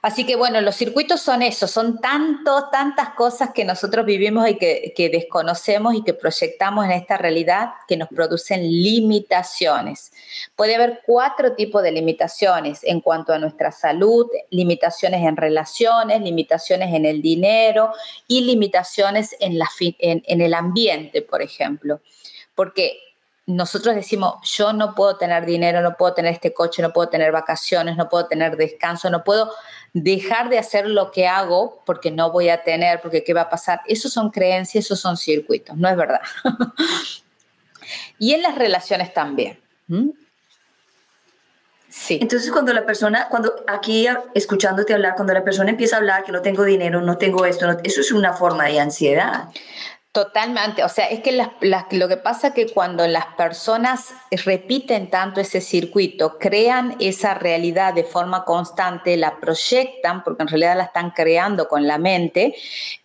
[0.05, 4.53] Así que bueno, los circuitos son eso, son tanto, tantas cosas que nosotros vivimos y
[4.53, 10.13] que, desconocemos y que proyectamos en esta realidad que nos producen limitaciones.
[10.55, 16.93] Puede haber cuatro tipos de limitaciones en cuanto a nuestra salud, limitaciones en relaciones, limitaciones
[16.93, 17.91] en el dinero
[18.27, 21.99] y limitaciones en, la, en el ambiente, por ejemplo.
[22.53, 23.04] Porque
[23.47, 27.31] nosotros decimos, yo no puedo tener dinero, no puedo tener este coche, no puedo tener
[27.31, 29.51] vacaciones, no puedo tener descanso, no puedo
[29.93, 33.49] dejar de hacer lo que hago porque no voy a tener, porque qué va a
[33.49, 33.81] pasar.
[33.86, 36.21] Esos son creencias, esos son circuitos, no es verdad.
[38.19, 39.60] y en las relaciones también.
[41.88, 42.17] Sí.
[42.19, 46.31] Entonces, cuando la persona, cuando aquí escuchándote hablar, cuando la persona empieza a hablar que
[46.31, 49.49] no tengo dinero, no tengo esto, eso es una forma de ansiedad.
[50.15, 55.41] Totalmente, o sea, es que lo que pasa es que cuando las personas repiten tanto
[55.41, 61.12] ese circuito, crean esa realidad de forma constante, la proyectan, porque en realidad la están
[61.12, 62.56] creando con la mente,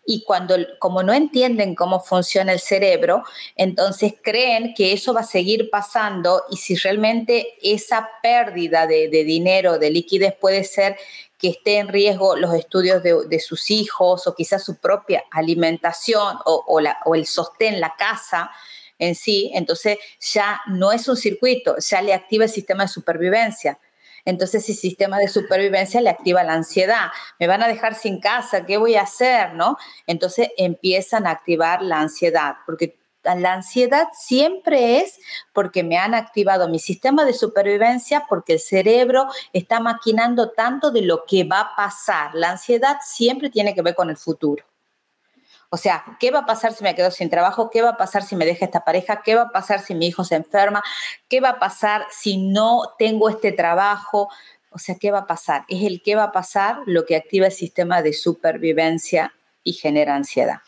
[0.06, 3.24] y cuando, como no entienden cómo funciona el cerebro,
[3.56, 9.24] entonces creen que eso va a seguir pasando y si realmente esa pérdida de, de
[9.24, 10.96] dinero, de liquidez puede ser
[11.40, 16.80] que esté en riesgo los estudios de, sus hijos o quizás su propia alimentación o,
[16.80, 18.50] la, o el sostén, la casa
[18.98, 23.78] en sí, entonces ya no es un circuito, ya le activa el sistema de supervivencia.
[24.26, 27.06] Entonces, el sistema de supervivencia le activa la ansiedad.
[27.38, 29.54] Me van a dejar sin casa, ¿qué voy a hacer?
[29.54, 29.78] ¿No?
[30.06, 35.18] Entonces empiezan a activar la ansiedad, porque la ansiedad siempre es
[35.52, 41.02] porque me han activado mi sistema de supervivencia, porque el cerebro está maquinando tanto de
[41.02, 42.34] lo que va a pasar.
[42.34, 44.64] La ansiedad siempre tiene que ver con el futuro.
[45.72, 47.70] O sea, ¿qué va a pasar si me quedo sin trabajo?
[47.70, 49.22] ¿Qué va a pasar si me deja esta pareja?
[49.22, 50.82] ¿Qué va a pasar si mi hijo se enferma?
[51.28, 54.28] ¿Qué va a pasar si no tengo este trabajo?
[54.70, 55.64] O sea, ¿qué va a pasar?
[55.68, 60.16] Es el qué va a pasar lo que activa el sistema de supervivencia y genera
[60.16, 60.60] ansiedad.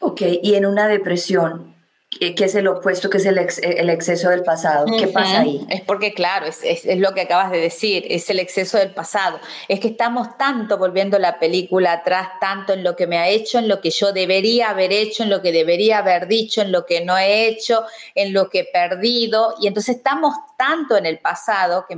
[0.00, 1.74] Ok, y en una depresión,
[2.10, 4.86] que es el opuesto, que es el, el exceso del pasado.
[4.98, 5.64] ¿Qué pasa ahí?
[5.68, 8.92] Es porque, claro, es, es, es, lo que acabas de decir, es el exceso del
[8.92, 9.38] pasado.
[9.68, 13.58] Es que estamos tanto volviendo la película atrás, tanto en lo que me ha hecho,
[13.58, 16.86] en lo que yo debería haber hecho, en lo que debería haber dicho, en lo
[16.86, 17.84] que no he hecho,
[18.14, 19.54] en lo que he perdido.
[19.60, 21.94] Y entonces estamos tanto en el pasado que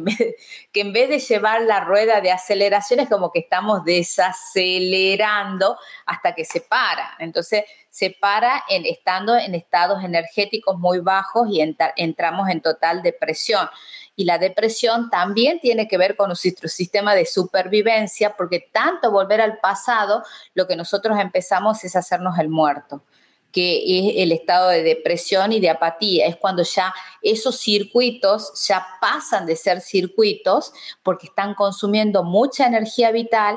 [0.80, 6.44] en vez de, llevar la rueda de aceleración es como que estamos desacelerando hasta que
[6.44, 7.16] se para.
[7.18, 11.62] Entonces, se para en, estando en estados energéticos muy bajos y
[11.96, 13.66] entramos en total depresión.
[14.14, 19.40] Y la depresión también tiene que ver con nuestro sistema de supervivencia, porque tanto volver
[19.40, 23.02] al pasado, lo que nosotros empezamos es hacernos el muerto
[23.52, 26.26] que es el estado de depresión y de apatía.
[26.26, 33.10] Es cuando ya esos circuitos ya pasan de ser circuitos porque están consumiendo mucha energía
[33.10, 33.56] vital,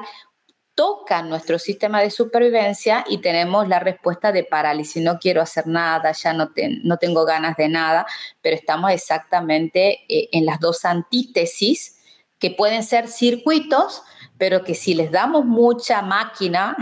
[0.76, 5.04] tocan nuestro sistema de supervivencia y tenemos la respuesta de parálisis.
[5.04, 6.52] No quiero hacer nada, ya no,
[6.84, 8.06] no tengo ganas de nada,
[8.42, 12.00] pero estamos exactamente eh, en las dos antítesis
[12.40, 14.04] que pueden ser circuitos,
[14.44, 16.76] pero que si les damos mucha máquina,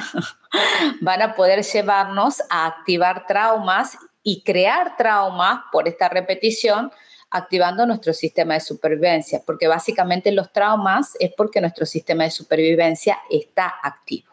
[1.01, 6.91] van a poder llevarnos a activar traumas y crear traumas por esta repetición
[7.29, 13.19] activando nuestro sistema de supervivencia, porque básicamente los traumas es porque nuestro sistema de supervivencia
[13.29, 14.31] está activo.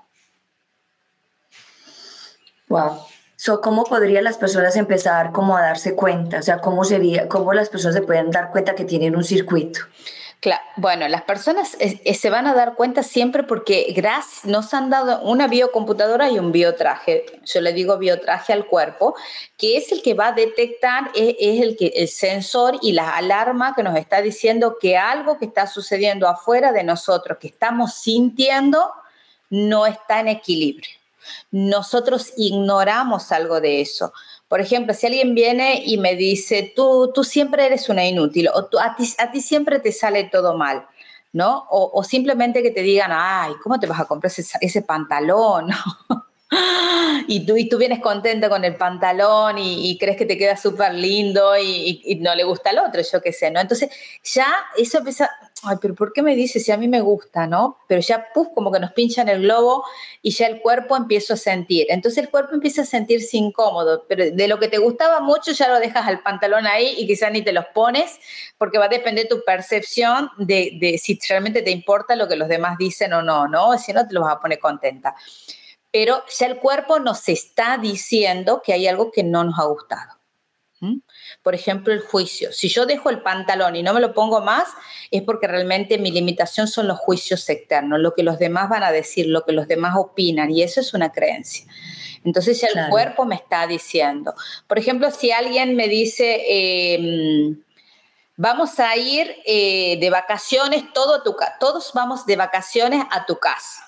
[2.69, 2.99] Wow.
[3.37, 6.39] So, ¿Cómo podrían las personas empezar como a darse cuenta?
[6.39, 9.81] O sea, ¿cómo, sería, ¿cómo las personas se pueden dar cuenta que tienen un circuito?
[10.77, 14.89] Bueno, las personas eh, eh, se van a dar cuenta siempre porque gracias, nos han
[14.89, 17.27] dado una biocomputadora y un biotraje.
[17.45, 19.17] Yo le digo biotraje al cuerpo,
[19.57, 23.75] que es el que va a detectar, es, el, que, el sensor y la alarma
[23.75, 28.93] que nos está diciendo que algo que está sucediendo afuera de nosotros, que estamos sintiendo,
[29.51, 30.91] no está en equilibrio.
[31.51, 34.13] Nosotros ignoramos algo de eso.
[34.49, 38.65] Por ejemplo, si alguien viene y me dice, tú, tú siempre eres una inútil o
[38.67, 40.87] tú, a, ti, a ti siempre te sale todo mal,
[41.33, 41.67] ¿no?
[41.71, 45.69] O, simplemente que te digan, ay, ¿cómo te vas a comprar ese, ese pantalón?
[47.27, 50.95] y tú, y tú vienes contento con el pantalón y, crees que te queda súper
[50.95, 53.61] lindo y, no le gusta al otro, yo qué sé, ¿no?
[53.61, 53.91] Entonces
[54.25, 55.31] ya eso empieza,
[55.65, 57.79] ay, pero ¿por qué me dices si a mí me gusta, no?
[57.87, 59.85] Pero ya, puff, como que nos pinchan el globo
[60.23, 61.87] y ya el cuerpo empieza a sentir.
[61.89, 65.69] Entonces el cuerpo empieza a sentirse incómodo, pero de lo que te gustaba mucho ya
[65.69, 68.19] lo dejas al pantalón ahí y quizás ni te los pones,
[68.59, 72.49] porque va a depender tu percepción de, de si realmente te importa lo que los
[72.49, 73.77] demás dicen o no, ¿no?
[73.79, 75.15] Si no, te los vas a poner contenta.
[75.91, 80.18] Pero ya el cuerpo nos está diciendo que hay algo que no nos ha gustado.
[81.43, 82.53] Por ejemplo, el juicio.
[82.53, 84.69] Si yo dejo el pantalón y no me lo pongo más,
[85.11, 88.93] es porque realmente mi limitación son los juicios externos, lo que los demás van a
[88.93, 91.67] decir, lo que los demás opinan, y eso es una creencia.
[92.25, 94.35] Entonces ya el cuerpo me está diciendo.
[94.67, 97.63] Por ejemplo, si alguien me dice, em,
[98.37, 103.85] vamos a ir eh, de vacaciones, todo tu, todos vamos de vacaciones a tu casa.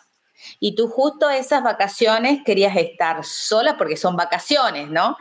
[0.58, 5.16] Y tú justo esas vacaciones querías estar sola porque son vacaciones, ¿no?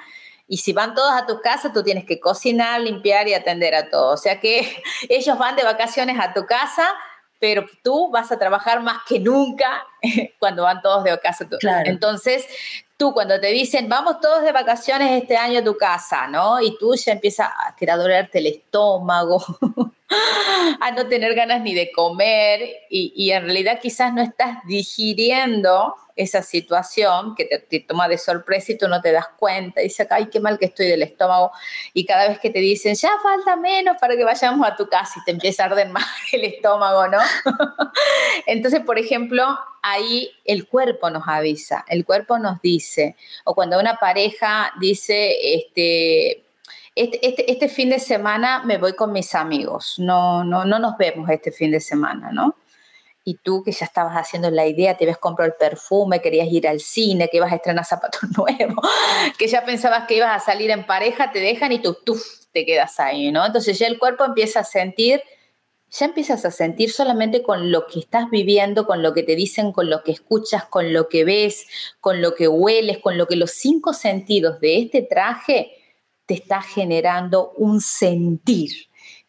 [0.52, 3.90] Y si van todos a tu casa, tú tienes que cocinar, limpiar y atender a
[3.90, 4.14] todo.
[4.14, 6.90] O sea que ellos van de vacaciones a tu casa,
[7.40, 9.86] pero tú vas a trabajar más que nunca
[10.40, 11.84] cuando van todos de casa casa.
[11.86, 12.46] Entonces,
[13.00, 16.62] tú cuando te dicen, vamos todos de vacaciones este año a tu casa, ¿no?
[16.62, 19.42] Y tú ya empiezas a querer dolerte el estómago,
[20.82, 25.96] a no tener ganas ni de comer y, y, en realidad quizás no estás digiriendo
[26.20, 30.06] esa situación que te, toma de sorpresa y tú no te das cuenta y dices,
[30.10, 31.52] ay, qué mal que estoy del estómago
[31.94, 35.20] y cada vez que te dicen, ya falta menos para que vayamos a tu casa
[35.22, 37.20] y te empieza a arder más el estómago, ¿no?
[38.46, 43.16] Entonces, por ejemplo, ahí el cuerpo nos avisa, el cuerpo nos dice,
[43.46, 46.44] o cuando una pareja dice, este,
[46.96, 50.98] este, este, este, fin de semana me voy con mis amigos, no, no, no nos
[50.98, 52.56] vemos este fin de semana, ¿no?
[53.24, 56.68] Y tú que ya estabas haciendo la idea, te habías comprado el perfume, querías ir
[56.68, 58.86] al cine, que ibas a estrenar zapatos nuevos,
[59.38, 62.18] que ya pensabas que ibas a salir en pareja, te dejan y tú, tú
[62.52, 63.46] te quedas ahí, ¿no?
[63.46, 65.22] Entonces ya el cuerpo empieza a sentir
[65.92, 69.72] ya empiezas a sentir solamente con lo que estás viviendo, con lo que te dicen,
[69.72, 71.68] con lo que escuchas, con lo que ves,
[72.00, 75.72] con lo que hueles, con lo que los cinco sentidos de este traje
[76.26, 78.72] te está generando un sentir.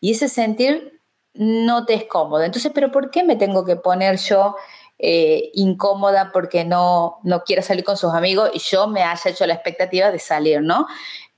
[0.01, 1.01] Y ese sentir
[1.33, 2.43] no te es cómodo.
[2.43, 4.57] Entonces, ¿pero por qué me tengo que poner yo
[4.99, 9.47] eh, incómoda porque no, no quiero salir con sus amigos y yo me haya hecho
[9.47, 10.87] la expectativa de salir, ¿no?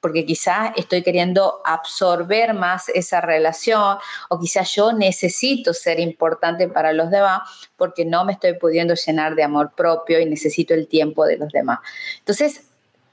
[0.02, 3.96] Porque quizás estoy queriendo absorber más esa relación
[4.28, 7.42] o quizás yo necesito ser importante para los demás
[7.76, 11.52] porque no me estoy pudiendo llenar de amor propio y necesito el tiempo de los
[11.52, 11.78] demás.
[12.18, 12.64] Entonces,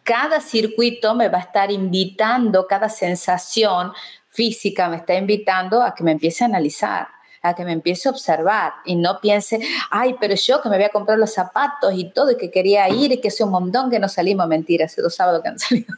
[0.04, 3.94] cada circuito me va a estar invitando, cada sensación
[4.30, 7.08] física me está invitando a que me empiece a analizar
[7.42, 9.60] a que me empiece a observar y no piense,
[9.92, 12.90] ay, pero yo que me voy a comprar los zapatos y todo, y que quería
[12.90, 15.60] ir y que hace un montón que no salimos, mentira, hace dos sábados que han
[15.60, 15.94] salido,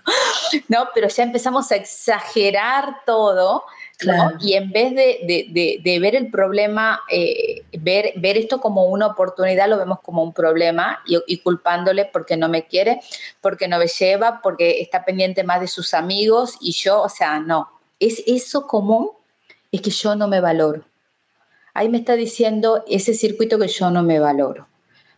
[0.68, 0.90] ¿no?
[0.94, 3.64] Pero ya empezamos a exagerar todo,
[4.06, 4.32] ¿no?
[4.40, 9.78] Y en vez de, ver el problema, eh, ver, ver esto como una oportunidad, lo
[9.78, 13.00] vemos como un problema y, y, culpándole porque no me quiere,
[13.42, 17.40] porque no me lleva, porque está pendiente más de sus amigos y yo, o sea,
[17.40, 17.70] no.
[18.00, 19.12] Es eso común,
[19.72, 20.84] es que yo no me valoro
[21.74, 24.68] ahí me está diciendo ese circuito que yo no me valoro,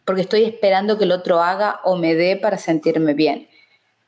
[0.05, 3.47] porque estoy esperando que el otro haga o me dé para sentirme bien.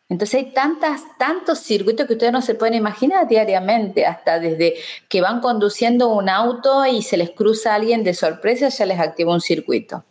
[0.08, 4.76] Entonces hay tantas, tantos circuitos que ustedes no se pueden imaginar diariamente, hasta desde
[5.10, 9.34] que van conduciendo un auto y se les cruza alguien de sorpresa, ya les activa
[9.34, 10.04] un circuito.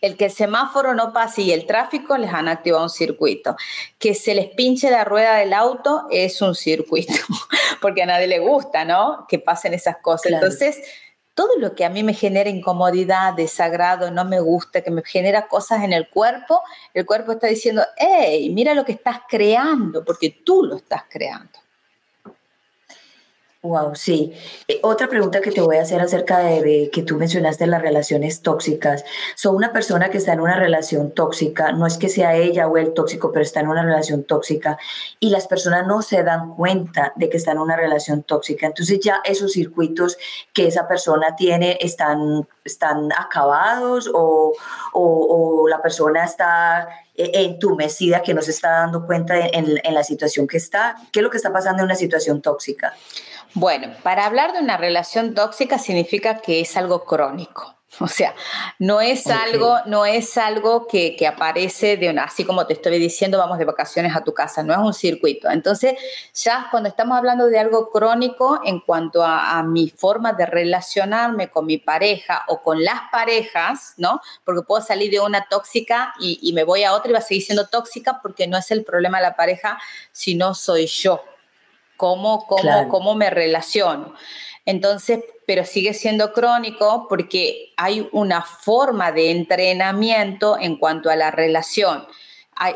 [0.00, 3.56] El que el semáforo no pase y el tráfico les han activado un circuito.
[3.98, 7.12] Que se les pinche la rueda del auto es un circuito,
[7.82, 9.26] porque a nadie le gusta, ¿no?
[9.28, 10.32] Que pasen esas cosas.
[10.32, 10.80] Entonces,
[11.36, 15.48] todo lo que a mí me genera incomodidad, desagrado, no me gusta, que me genera
[15.48, 16.62] cosas en el cuerpo,
[16.94, 21.58] el cuerpo está diciendo, hey, mira lo que estás creando, porque tú lo estás creando.
[23.66, 24.32] Wow, sí.
[24.68, 28.40] Eh, otra pregunta que te voy a hacer acerca de, que tú mencionaste las relaciones
[28.40, 29.04] tóxicas.
[29.34, 32.76] Son una persona que está en una relación tóxica, no es que sea ella o
[32.76, 34.78] el tóxico, pero está en una relación tóxica
[35.18, 38.66] y las personas no se dan cuenta de que está en una relación tóxica.
[38.66, 40.16] Entonces ya esos circuitos
[40.52, 44.52] que esa persona tiene están, están acabados o,
[44.92, 50.04] o, la persona está eh, entumecida que no se está dando cuenta en, en la
[50.04, 50.94] situación que está.
[51.10, 52.94] ¿Qué es lo que está pasando en una situación tóxica?
[53.58, 57.74] Bueno, para hablar de una relación tóxica significa que es algo crónico.
[58.00, 58.34] O sea,
[58.78, 63.38] no es algo, no es algo que, aparece de una, así como te estoy diciendo,
[63.38, 65.48] vamos de vacaciones a tu casa, no es un circuito.
[65.48, 65.94] Entonces,
[66.34, 71.64] ya cuando estamos hablando de algo crónico en cuanto a, mi forma de relacionarme con
[71.64, 74.20] mi pareja o con las parejas, ¿no?
[74.44, 77.22] Porque puedo salir de una tóxica y, y me voy a otra y va a
[77.22, 79.78] seguir siendo tóxica porque no es el problema de la pareja,
[80.12, 81.22] sino soy yo
[81.96, 84.14] cómo, cómo, cómo me relaciono.
[84.64, 91.30] Entonces, pero sigue siendo crónico porque hay una forma de entrenamiento en cuanto a la
[91.30, 92.06] relación.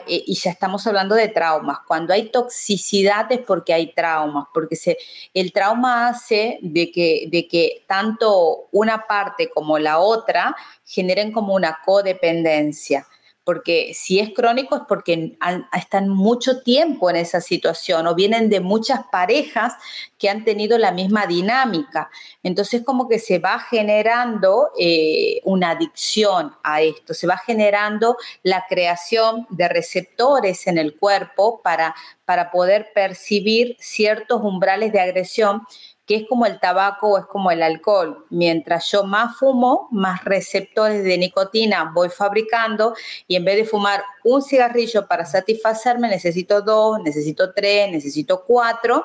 [0.07, 1.79] Eh, y ya estamos hablando de traumas.
[1.87, 4.99] Cuando hay toxicidad es porque hay traumas, porque se,
[5.35, 10.55] el trauma hace de que, de que tanto una parte como la otra
[10.85, 13.07] generen como una codependencia
[13.45, 15.37] porque si es crónico es porque
[15.77, 19.75] están mucho tiempo en esa situación o vienen de muchas parejas
[20.19, 22.11] que han tenido la misma dinámica.
[22.43, 28.67] Entonces como que se va generando eh, una adicción a esto, se va generando la
[28.69, 35.63] creación de receptores en el cuerpo para, para poder percibir ciertos umbrales de agresión
[36.11, 38.27] que es como el tabaco o es como el alcohol.
[38.31, 42.97] Mientras yo más fumo, más receptores de nicotina voy fabricando
[43.29, 49.05] y en vez de fumar un cigarrillo para satisfacerme, necesito dos, necesito tres, necesito cuatro.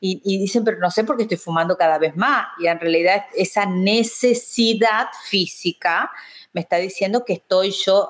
[0.00, 2.46] Y, y, dicen, pero no sé por qué estoy fumando cada vez más.
[2.58, 6.10] Y en realidad esa necesidad física
[6.54, 8.08] me está diciendo que estoy yo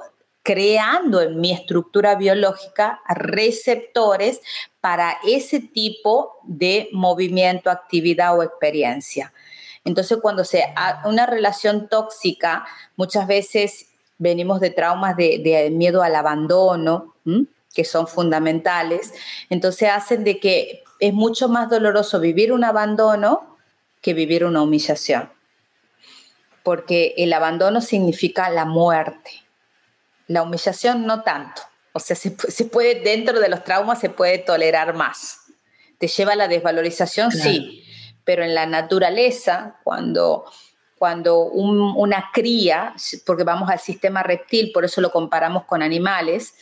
[0.48, 4.40] creando en mi estructura biológica receptores
[4.80, 9.34] para ese tipo de movimiento, actividad o experiencia.
[9.84, 10.64] Entonces, cuando se
[11.04, 12.64] una relación tóxica,
[12.96, 17.14] muchas veces venimos de traumas de, miedo al abandono,
[17.74, 19.12] que son fundamentales.
[19.50, 23.58] Entonces, hacen de que es mucho más doloroso vivir un abandono
[24.00, 25.30] que vivir una humillación.
[26.62, 29.47] Porque el abandono significa la muerte
[30.28, 31.62] la humillación no tanto.
[31.92, 32.30] O sea, se,
[32.66, 35.40] puede, dentro de los traumas se puede tolerar más.
[35.98, 37.32] ¿Te lleva a la desvalorización?
[37.32, 37.84] Sí.
[38.24, 40.44] Pero en la naturaleza, cuando,
[40.96, 42.94] cuando una cría,
[43.26, 46.54] porque vamos al sistema reptil, por eso lo comparamos con animales,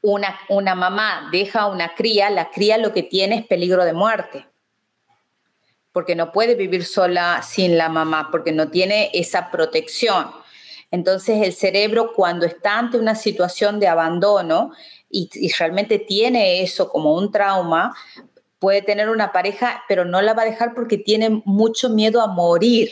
[0.00, 4.46] una, una mamá deja una cría, la cría lo que tiene es peligro de muerte
[5.94, 10.28] porque no puede vivir sola sin la mamá, porque no tiene esa protección.
[10.94, 14.70] Entonces el cerebro cuando está ante una situación de abandono
[15.10, 15.28] y,
[15.58, 17.92] realmente tiene eso como un trauma,
[18.60, 22.28] puede tener una pareja, pero no la va a dejar porque tiene mucho miedo a
[22.28, 22.90] morir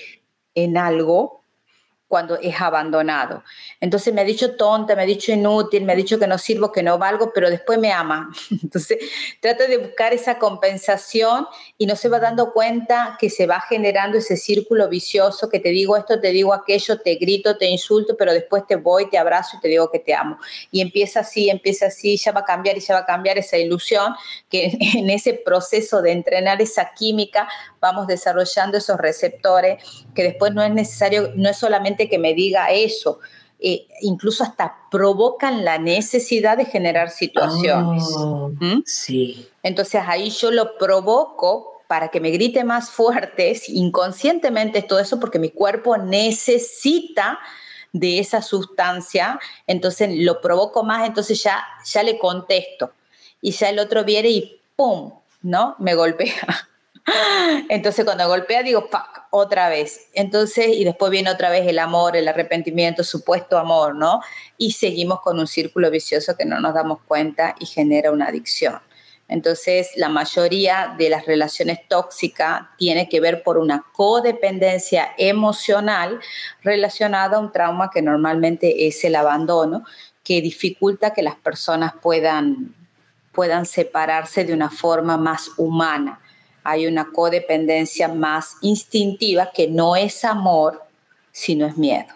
[0.56, 1.41] en algo
[2.12, 3.42] cuando es abandonado.
[3.80, 6.70] Entonces me ha dicho tonta, me ha dicho inútil, me ha dicho que no sirvo,
[6.70, 8.30] que no valgo, pero después me ama.
[8.62, 8.98] Entonces
[9.40, 11.46] trata de buscar esa compensación
[11.78, 15.70] y no se va dando cuenta que se va generando ese círculo vicioso que te
[15.70, 19.56] digo esto, te digo aquello, te grito, te insulto, pero después te voy, te abrazo
[19.56, 20.36] y te digo que te amo.
[20.70, 23.56] Y empieza así, empieza así, ya va a cambiar y ya va a cambiar esa
[23.56, 24.12] ilusión
[24.50, 27.48] que en ese proceso de entrenar esa química
[27.82, 29.82] vamos desarrollando esos receptores
[30.14, 33.18] que después no es necesario, no es solamente que me diga eso,
[33.58, 38.04] eh, incluso hasta provocan la necesidad de generar situaciones.
[38.16, 38.82] Oh, ¿Mm?
[38.86, 39.48] Sí.
[39.62, 45.40] Entonces ahí yo lo provoco para que me grite más fuerte, inconscientemente todo eso, porque
[45.40, 47.40] mi cuerpo necesita
[47.92, 52.92] de esa sustancia, entonces lo provoco más, entonces ya, ya le contesto.
[53.40, 55.12] Y ya el otro viene y ¡pum!
[55.42, 55.74] ¿No?
[55.78, 56.68] Me golpea.
[57.68, 60.08] Entonces cuando golpea digo, fuck, otra vez.
[60.14, 64.20] Entonces, y después viene otra vez el amor, el arrepentimiento, supuesto amor, ¿no?
[64.56, 68.80] Y seguimos con un círculo vicioso que no nos damos cuenta y genera una adicción.
[69.28, 76.20] Entonces, la mayoría de las relaciones tóxicas tiene que ver por una codependencia emocional
[76.62, 79.84] relacionada a un trauma que normalmente es el abandono,
[80.22, 82.74] que dificulta que las personas puedan,
[83.32, 86.20] puedan separarse de una forma más humana
[86.64, 90.82] hay una codependencia más instintiva que no es amor,
[91.32, 92.14] sino es miedo.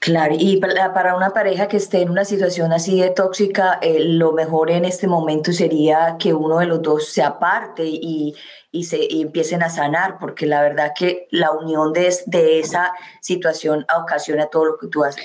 [0.00, 4.32] Claro, y para una pareja que esté en una situación así de tóxica, eh, lo
[4.32, 8.32] mejor en este momento sería que uno de los dos se aparte y,
[8.70, 13.86] y se empiecen a sanar, porque la verdad que la unión de, de esa situación
[13.98, 15.16] ocasiona todo lo que tú has,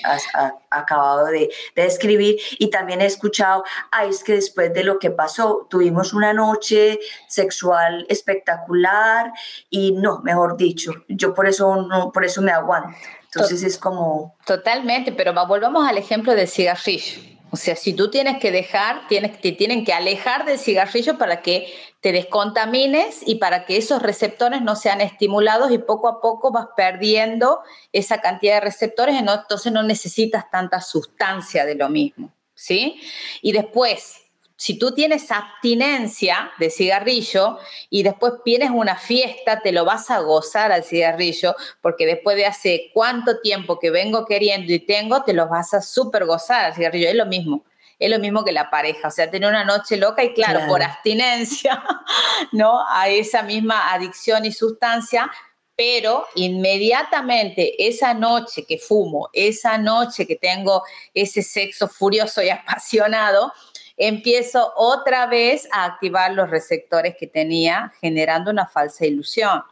[0.71, 2.38] acabado de, de, describir.
[2.57, 6.99] Y también he escuchado, ay, es que después de lo que pasó, tuvimos una noche
[7.28, 9.32] sexual espectacular
[9.69, 12.97] y no, mejor dicho, yo por eso, no, por eso me aguanto.
[13.36, 14.36] Entonces es como...
[14.45, 17.34] Totalmente, pero volvamos al ejemplo del cigarrillo.
[17.53, 21.43] O sea, si tú tienes que dejar, tienes, te tienen que alejar del cigarrillo para
[21.43, 21.71] que
[22.01, 26.69] te descontamines y para que esos receptores no sean estimulados y poco a poco vas
[26.75, 27.59] perdiendo
[27.91, 32.99] esa cantidad de receptores, entonces no necesitas tanta sustancia de lo mismo, ¿sí?
[33.43, 34.22] Y después,
[34.64, 37.59] si tú tienes abstinencia de cigarrillo
[37.89, 42.45] y después tienes una fiesta, te lo vas a gozar al cigarrillo, porque después de
[42.45, 46.76] hace cuánto tiempo que vengo queriendo y tengo, te lo vas a súper gozar al
[46.76, 47.09] cigarrillo.
[47.09, 47.66] Es lo mismo.
[47.99, 50.82] Es lo mismo que la pareja, o sea, tener una noche loca y claro, por
[50.82, 51.84] abstinencia,
[52.53, 52.88] ¿no?
[52.88, 55.30] A esa misma adicción y sustancia,
[55.76, 60.84] pero inmediatamente esa noche que fumo, esa noche que tengo
[61.14, 63.51] ese sexo furioso y apasionado,
[63.97, 69.63] empiezo otra vez a activar los receptores que tenía, generando una falsa ilusión.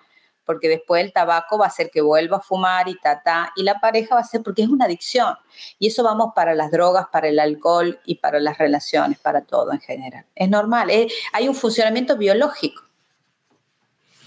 [0.43, 3.79] porque después el tabaco va a hacer que vuelva a fumar y ta, y la
[3.79, 5.35] pareja va a ser porque es una adicción.
[5.79, 9.71] Y eso vamos para las drogas, para el alcohol y para las relaciones, para todo
[9.71, 10.25] en general.
[10.35, 10.89] Es normal,
[11.31, 12.83] hay un funcionamiento biológico.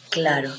[0.09, 0.51] Claro.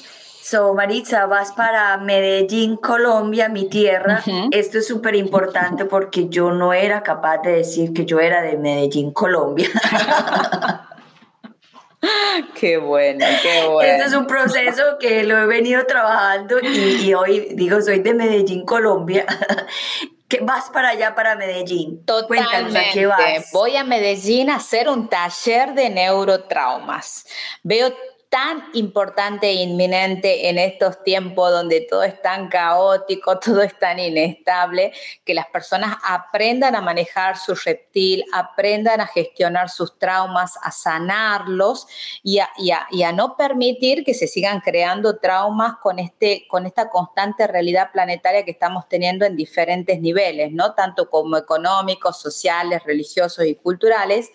[0.45, 4.23] So, Maritza, vas para Medellín, Colombia, mi tierra.
[4.51, 8.55] Esto es súper importante porque yo no era capaz de decir que yo era de
[8.55, 9.67] Medellín, Colombia.
[12.59, 13.91] qué bueno, qué bueno.
[13.91, 18.65] Este es un proceso que lo he venido trabajando y, hoy digo, soy de Medellín,
[18.65, 19.25] Colombia.
[20.27, 22.05] ¿Qué vas para allá, para Medellín?
[22.05, 22.91] Totalmente.
[22.93, 23.49] qué vas?
[23.51, 27.25] Voy a Medellín a hacer un taller de neurotraumas.
[27.63, 27.91] Veo
[28.35, 33.97] tan importante e inminente en estos tiempos donde todo es tan caótico, todo es tan
[33.97, 34.91] inestable,
[35.23, 41.87] que las personas aprendan a manejar su reptil, aprendan a gestionar sus traumas, a sanarlos
[42.23, 42.49] y a,
[42.91, 47.91] y a, no permitir que se sigan creando traumas con, este, con esta constante realidad
[47.93, 50.73] planetaria que estamos teniendo en diferentes niveles, ¿no?
[50.73, 54.29] Tanto como económicos, sociales, religiosos y culturales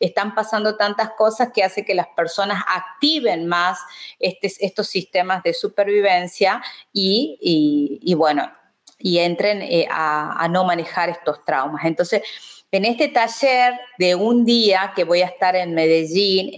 [0.00, 3.78] están pasando tantas cosas que hace que las personas activen más
[4.18, 8.50] este, estos sistemas de supervivencia y, bueno,
[8.98, 11.84] y entren eh, a, no manejar estos traumas.
[11.84, 12.22] Entonces,
[12.70, 16.52] en este taller de un día que voy a estar en Medellín,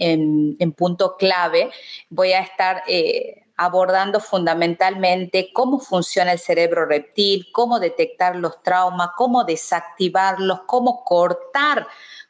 [0.59, 1.71] en, punto clave,
[2.09, 2.83] voy a estar...
[2.87, 11.03] Eh, abordando fundamentalmente cómo funciona el cerebro reptil, cómo detectar los traumas, cómo desactivarlos, cómo
[11.03, 11.85] cortar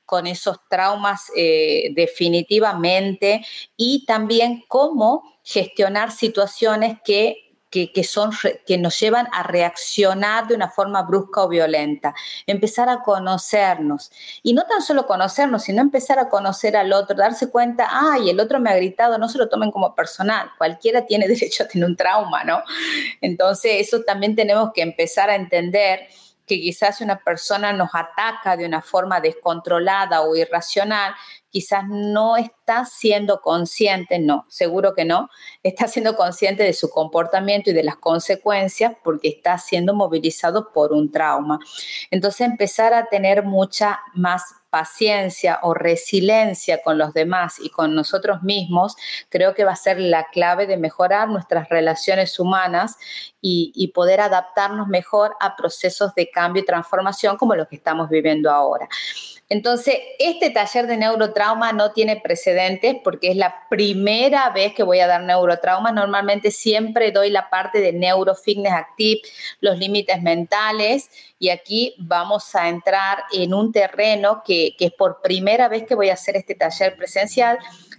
[0.09, 3.45] con esos traumas eh, definitivamente
[3.77, 8.31] y también cómo gestionar situaciones que que, son,
[8.65, 12.15] que nos llevan a reaccionar de una forma brusca o violenta.
[12.47, 14.11] Empezar a conocernos.
[14.41, 18.39] Y no tan solo conocernos, sino empezar a conocer al otro, darse cuenta, ay, el
[18.39, 20.49] otro me ha gritado, no se lo tomen como personal.
[20.57, 22.63] Cualquiera tiene derecho a tener un trauma, ¿no?
[23.21, 26.07] Entonces, eso también tenemos que empezar a entender
[26.49, 31.13] que quizás una persona nos ataca de una forma descontrolada o irracional,
[31.51, 35.29] quizás no está siendo consciente, no, seguro que no,
[35.61, 40.91] está siendo consciente de su comportamiento y de las consecuencias porque está siendo movilizado por
[40.91, 41.59] un trauma.
[42.09, 48.43] Entonces empezar a tener mucha más paciencia o resiliencia con los demás y con nosotros
[48.43, 48.95] mismos,
[49.29, 52.97] creo que va a ser la clave de mejorar nuestras relaciones humanas
[53.41, 58.51] y, poder adaptarnos mejor a procesos de cambio y transformación como los que estamos viviendo
[58.51, 58.87] ahora.
[59.47, 64.99] Entonces, este taller de neurotrauma no tiene precedentes porque es la primera vez que voy
[64.99, 65.91] a dar neurotrauma.
[65.91, 69.21] Normalmente siempre doy la parte de neurofitness active,
[69.59, 71.09] los límites mentales,
[71.39, 75.95] y aquí vamos a entrar en un terreno que, que es por primera vez que
[75.95, 77.57] voy a hacer este taller presencial.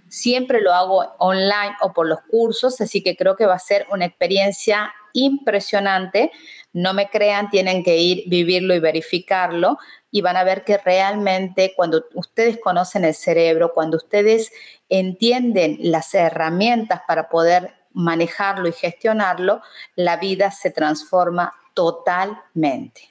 [0.08, 3.86] Siempre lo hago online o por los cursos, así que creo que va a ser
[3.90, 6.30] una experiencia impresionante.
[6.72, 9.78] No me crean, tienen que ir, vivirlo y verificarlo
[10.10, 14.52] y van a ver que realmente cuando ustedes conocen el cerebro, cuando ustedes
[14.88, 19.62] entienden las herramientas para poder manejarlo y gestionarlo,
[19.94, 23.09] la vida se transforma totalmente.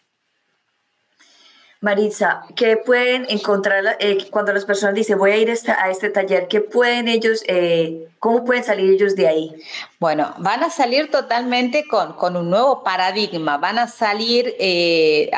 [1.81, 6.49] Marisa, ¿qué pueden encontrar eh, cuando las personas dicen voy a ir a este taller?
[6.49, 9.55] ¿Qué pueden ellos, eh, cómo pueden salir ellos de ahí?
[9.97, 15.31] Bueno, van a salir totalmente con, con un nuevo paradigma, van a salir eh,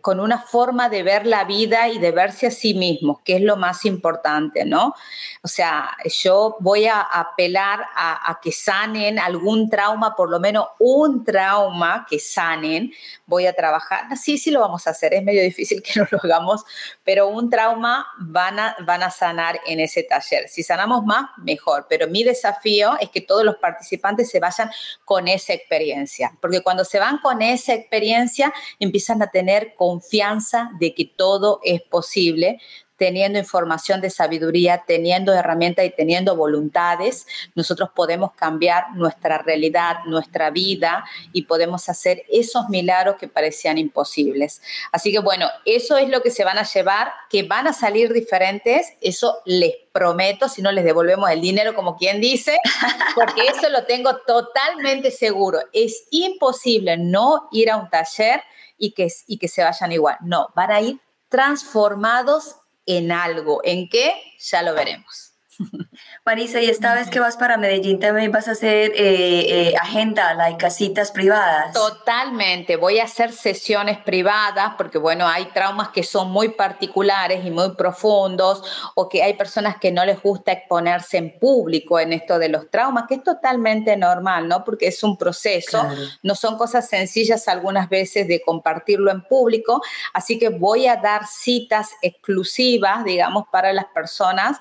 [0.00, 3.42] con una forma de ver la vida y de verse a sí mismos, que es
[3.42, 4.94] lo más importante, ¿no?
[5.42, 10.66] O sea, yo voy a apelar a, a que sanen algún trauma, por lo menos
[10.80, 12.92] un trauma que sanen,
[13.26, 16.18] voy a trabajar, sí, sí lo vamos a hacer, es medio difícil que no lo
[16.22, 16.64] hagamos,
[17.04, 20.48] pero un trauma van a, van a sanar en ese taller.
[20.48, 24.70] Si sanamos más, mejor, pero mi desafío es que todos los participantes se vayan
[25.04, 30.94] con esa experiencia, porque cuando se van con esa experiencia empiezan a tener confianza de
[30.94, 32.58] que todo es posible,
[32.98, 40.50] teniendo información de sabiduría, teniendo herramientas y teniendo voluntades, nosotros podemos cambiar nuestra realidad, nuestra
[40.50, 44.60] vida y podemos hacer esos milagros que parecían imposibles.
[44.92, 48.12] Así que bueno, eso es lo que se van a llevar, que van a salir
[48.12, 52.58] diferentes, eso les prometo, si no les devolvemos el dinero como quien dice,
[53.14, 55.60] porque eso lo tengo totalmente seguro.
[55.72, 58.42] Es imposible no ir a un taller
[58.76, 60.16] y que, y que se vayan igual.
[60.20, 62.56] No, van a ir transformados
[62.88, 63.60] en algo.
[63.64, 64.12] ¿En qué?
[64.38, 65.27] Ya lo veremos.
[66.24, 70.34] Marisa, y esta vez que vas para Medellín también vas a hacer eh, eh, agenda,
[70.34, 71.72] like casitas privadas.
[71.72, 77.50] Totalmente, voy a hacer sesiones privadas porque bueno, hay traumas que son muy particulares y
[77.50, 78.62] muy profundos
[78.94, 82.70] o que hay personas que no les gusta exponerse en público en esto de los
[82.70, 84.64] traumas, que es totalmente normal, ¿no?
[84.64, 85.86] Porque es un proceso,
[86.22, 89.82] no son cosas sencillas algunas veces de compartirlo en público,
[90.12, 94.58] así que voy a dar citas exclusivas, digamos, para las personas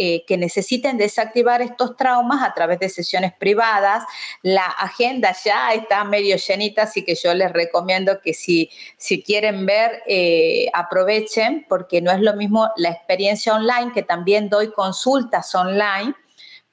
[0.00, 4.04] eh, que necesiten desactivar estos traumas a través de sesiones privadas.
[4.42, 9.66] La agenda ya está medio llenita, así que yo les recomiendo que si, si quieren
[9.66, 15.52] ver, eh, aprovechen, porque no es lo mismo la experiencia online, que también doy consultas
[15.56, 16.14] online,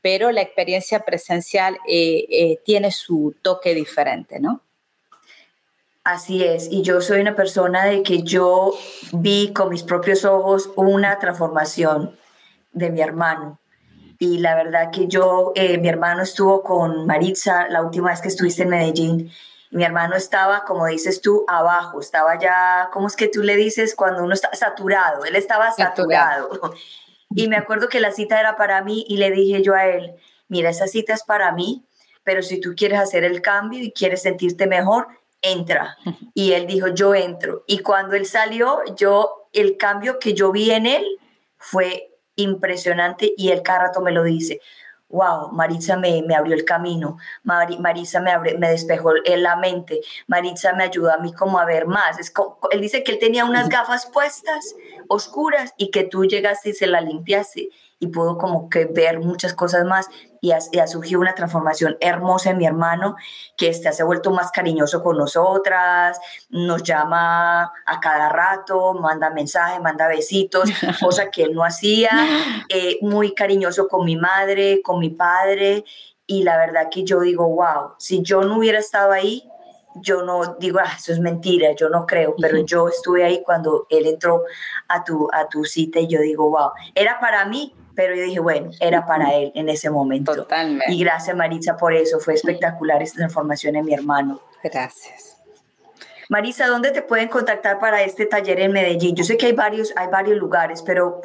[0.01, 4.61] pero la experiencia presencial eh, tiene su toque diferente, ¿no?
[6.03, 8.77] Así es, y yo soy una persona de que yo
[9.13, 12.15] vi con mis propios ojos una transformación
[12.75, 13.59] de mi hermano.
[14.19, 18.27] Y la verdad que yo, eh, mi hermano estuvo con Maritza la última vez que
[18.27, 19.31] estuviste en Medellín.
[19.71, 23.93] mi hermano estaba, como dices tú, abajo, estaba ya, ¿cómo es que tú le dices
[23.95, 25.25] cuando uno está saturado?
[25.25, 26.75] Él estaba saturado.
[27.31, 30.13] Y me acuerdo que la cita era para mí y le dije yo a él,
[30.47, 31.83] mira, esa cita es para mí,
[32.23, 35.07] pero si tú quieres hacer el cambio y quieres sentirte mejor,
[35.41, 35.97] entra.
[36.33, 37.63] Y él dijo, yo entro.
[37.67, 41.05] Y cuando él salió, yo, el cambio que yo vi en él
[41.57, 44.61] fue impresionante y él cada rato me lo dice.
[45.09, 51.11] Wow, Maritza me, abrió el camino, Marisa me, me despejó la mente, Maritza me ayudó
[51.11, 52.19] a mí como a ver más.
[52.19, 52.33] Es
[52.71, 54.75] él dice que él tenía unas gafas puestas,
[55.07, 57.69] oscuras, y que tú llegaste y se la limpiaste
[57.99, 60.09] y pudo como que ver muchas cosas más
[60.45, 63.15] y ha, surgido una transformación hermosa en mi hermano
[63.57, 66.19] que este, se ha vuelto más cariñoso con nosotras,
[66.49, 70.69] nos llama a cada rato, manda mensajes, manda besitos,
[71.01, 72.11] cosa que él no hacía,
[72.69, 75.83] eh, muy cariñoso con mi madre, con mi padre
[76.27, 79.49] y la verdad que yo digo, wow, si yo no hubiera estado ahí,
[79.95, 83.87] yo no digo, ah, eso es mentira, yo no creo, pero yo estuve ahí cuando
[83.89, 84.43] él entró
[84.89, 88.39] a tu, a tu cita y yo digo, wow, era para mí, pero yo dije,
[88.39, 90.35] bueno, era para él en ese momento.
[90.35, 90.91] Totalmente.
[90.91, 94.41] Y gracias Marisa por eso, fue espectacular esta transformación en mi hermano.
[94.63, 95.35] Gracias.
[96.27, 99.15] Marisa, ¿dónde te pueden contactar para este taller en Medellín?
[99.15, 101.21] Yo sé que hay varios, hay varios lugares, pero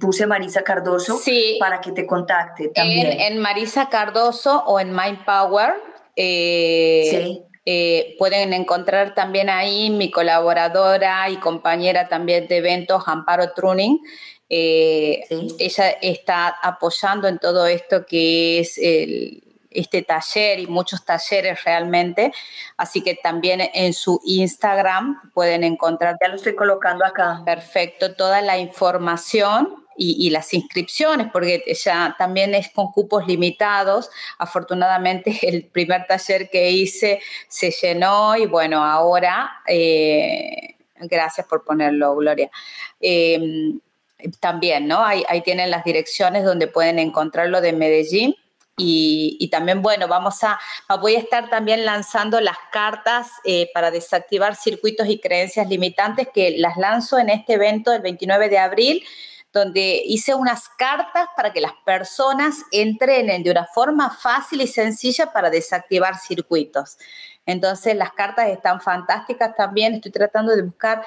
[0.00, 1.20] puse Marisa Cardoso
[1.60, 3.20] para que te contacte también.
[3.20, 5.74] En, Marisa Cardoso o en Mind Power.
[6.16, 7.42] Eh, sí.
[7.64, 14.00] Eh, pueden encontrar también ahí mi colaboradora y compañera también de eventos, Amparo Truning.
[14.54, 15.24] Eh,
[15.58, 18.78] ella está apoyando en todo esto que es
[19.74, 22.32] este taller y muchos talleres realmente.
[22.76, 26.16] Así que también en su Instagram pueden encontrar.
[26.20, 27.42] Ya lo estoy colocando acá.
[27.44, 34.10] Perfecto, toda la información y, las inscripciones, porque ya también es con cupos limitados.
[34.38, 42.16] Afortunadamente el primer taller que hice se llenó y bueno, ahora, eh, gracias por ponerlo,
[42.16, 42.50] Gloria.
[43.00, 43.80] Em,
[44.40, 45.04] también, ¿no?
[45.04, 48.34] Ahí, tienen las direcciones donde pueden encontrarlo de Medellín.
[48.78, 50.58] Y, también, bueno, vamos a,
[51.00, 56.56] voy a estar también lanzando las cartas eh, para desactivar circuitos y creencias limitantes que
[56.58, 59.04] las lanzo en este evento el 29 de abril
[59.52, 65.32] donde hice unas cartas para que las personas entrenen de una forma fácil y sencilla
[65.32, 66.96] para desactivar circuitos.
[67.44, 71.04] Entonces las cartas están fantásticas también, estoy tratando de buscar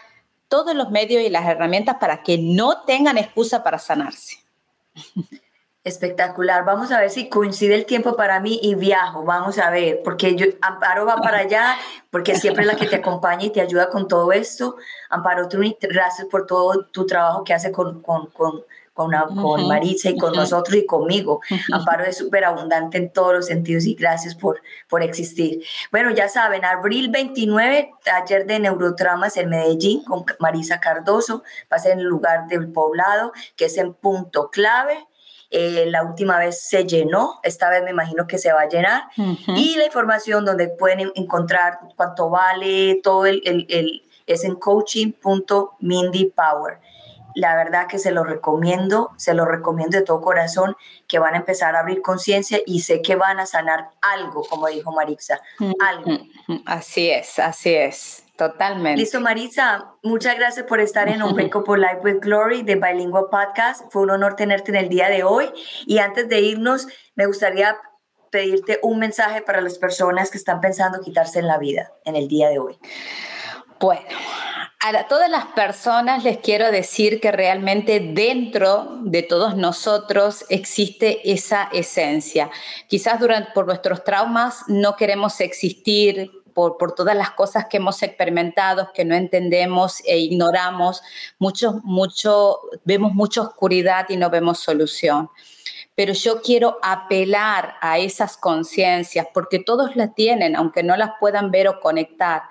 [0.47, 4.37] todos los medios y las herramientas para que no tengan excusa para sanarse.
[5.85, 6.65] Espectacular.
[6.65, 9.23] Vamos a ver si coincide el tiempo para mí y viajo.
[9.23, 11.75] Vamos a ver, porque yo, Amparo va para allá,
[12.09, 14.77] porque siempre es la que te acompaña y te ayuda con todo esto.
[15.11, 18.63] Amparo, tú, gracias por todo tu trabajo que hace con, con, con,
[18.95, 21.41] con, con Maritza y con nosotros y conmigo.
[21.71, 25.61] Amparo es súper abundante en todos los sentidos y gracias por, por existir.
[25.91, 31.43] Bueno, ya saben, abril 29, taller de neurotramas en Medellín con Marisa Cardoso.
[31.71, 35.05] Va a ser en el lugar del poblado, que es en punto clave
[35.51, 39.03] eh, la última vez se llenó, esta vez me imagino que se va a llenar.
[39.47, 46.79] Y la información donde pueden encontrar cuánto vale, todo el, el, es en coaching.mindypower.
[47.35, 50.75] La verdad que se lo recomiendo, se lo recomiendo de todo corazón,
[51.07, 54.67] que van a empezar a abrir conciencia y sé que van a sanar algo, como
[54.67, 55.39] dijo Marixa,
[55.79, 56.11] algo.
[56.65, 58.25] Así es, así es.
[58.37, 58.99] Totalmente.
[58.99, 59.93] Listo, Marisa.
[60.03, 63.85] Muchas gracias por estar en Un Break por Life with Glory de Bilingual Podcast.
[63.91, 65.49] Fue un honor tenerte en el día de hoy.
[65.85, 67.77] Y antes de irnos, me gustaría
[68.31, 72.27] pedirte un mensaje para las personas que están pensando quitarse en la vida en el
[72.27, 72.77] día de hoy.
[73.79, 74.07] Bueno,
[74.79, 81.69] a todas las personas les quiero decir que realmente dentro de todos nosotros existe esa
[81.73, 82.51] esencia.
[82.87, 83.19] Quizás
[83.53, 89.03] por nuestros traumas no queremos existir, por, por, todas las cosas que hemos experimentado, que
[89.03, 91.01] no entendemos e ignoramos,
[91.37, 95.29] mucho, mucho, vemos mucha oscuridad y no vemos solución.
[95.95, 101.51] Pero yo quiero apelar a esas conciencias, porque todos la tienen, aunque no las puedan
[101.51, 102.43] ver o conectar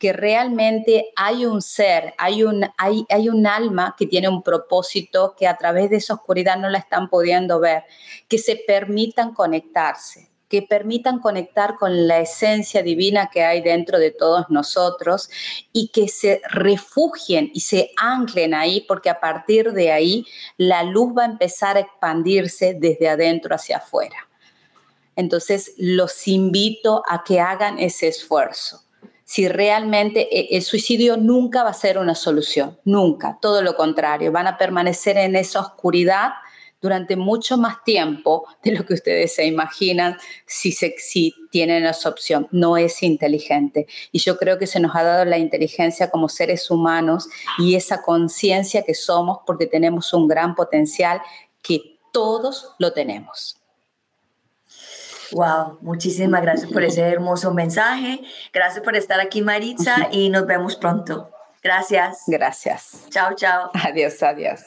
[0.00, 5.36] que realmente hay un ser, hay un, hay, hay un alma que tiene un propósito
[5.38, 7.84] que a través de esa oscuridad no la están pudiendo ver,
[8.26, 14.10] que se permitan conectarse, que permitan conectar con la esencia divina que hay dentro de
[14.10, 15.28] todos nosotros
[15.70, 20.26] y que se refugien y se anclen ahí, porque a partir de ahí
[20.56, 24.30] la luz va a empezar a expandirse desde adentro hacia afuera.
[25.14, 28.80] Entonces, los invito a que hagan ese esfuerzo
[29.30, 34.32] si realmente eh, el suicidio nunca va a ser una solución, nunca, todo lo contrario,
[34.32, 36.30] van a permanecer en esa oscuridad
[36.80, 40.16] durante mucho más tiempo de lo que ustedes se imaginan
[40.46, 42.48] si, tienen esa opción.
[42.50, 43.86] No es inteligente.
[44.10, 48.02] Y yo creo que se nos ha dado la inteligencia como seres humanos y esa
[48.02, 51.22] conciencia que somos porque tenemos un gran potencial
[51.62, 53.59] que todos lo tenemos.
[55.32, 58.20] Wow, muchísimas gracias por ese hermoso mensaje.
[58.52, 61.30] Gracias por estar aquí, Maritza, y nos vemos pronto.
[61.62, 62.24] Gracias.
[62.26, 63.06] Gracias.
[63.10, 63.70] Chao, chao.
[63.74, 64.60] Adiós, adiós.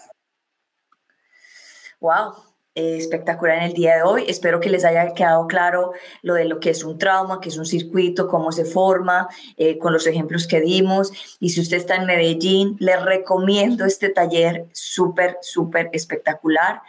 [1.99, 2.33] Wow,
[2.75, 4.25] espectacular en el día de hoy.
[4.27, 7.57] Espero que les haya quedado claro lo de lo que es un trauma, que es
[7.57, 11.11] un circuito, cómo se forma, eh, con los ejemplos que dimos.
[11.39, 16.81] Y si usted está en Medellín, les recomiendo este taller súper, súper espectacular.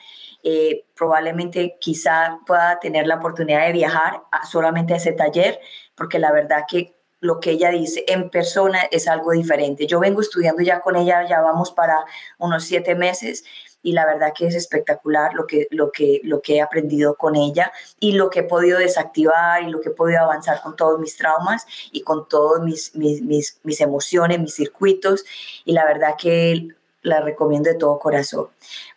[0.47, 5.59] Eh, probablemente quizá pueda tener la oportunidad de viajar solamente a ese taller,
[5.95, 9.87] porque la verdad que lo que ella dice en persona es algo diferente.
[9.87, 12.05] Yo vengo estudiando ya con ella, ya vamos para
[12.37, 13.45] unos siete meses
[13.83, 17.35] y la verdad que es espectacular lo que, lo que, lo que he aprendido con
[17.37, 21.01] ella y lo que he podido desactivar y lo que he podido avanzar con todos
[21.01, 25.25] mis traumas y con todas mis, mis, mis, mis emociones, mis circuitos
[25.65, 26.75] y la verdad que
[27.05, 28.49] la recomiendo de todo corazón.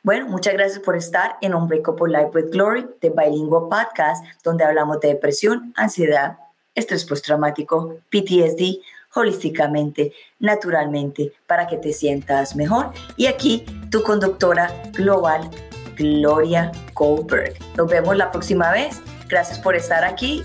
[0.02, 5.00] Bueno, muchas gracias por estar en Unbreakable Life with Glory, de Bilingual Podcast, donde hablamos
[5.00, 6.38] de depresión, ansiedad,
[6.74, 8.80] estrés postraumático, PTSD,
[9.14, 12.92] holísticamente, naturalmente, para que te sientas mejor.
[13.18, 15.50] Y aquí tu conductora global,
[15.96, 17.56] Gloria Goldberg.
[17.76, 19.02] Nos vemos la próxima vez.
[19.28, 20.44] Gracias por estar aquí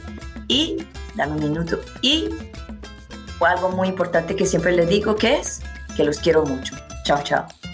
[0.48, 0.84] y
[1.14, 1.78] dame un minuto.
[2.00, 2.28] Y
[3.44, 5.60] algo muy importante que siempre les digo que es
[5.96, 6.74] que los quiero mucho.
[7.05, 7.71] Chao, chao.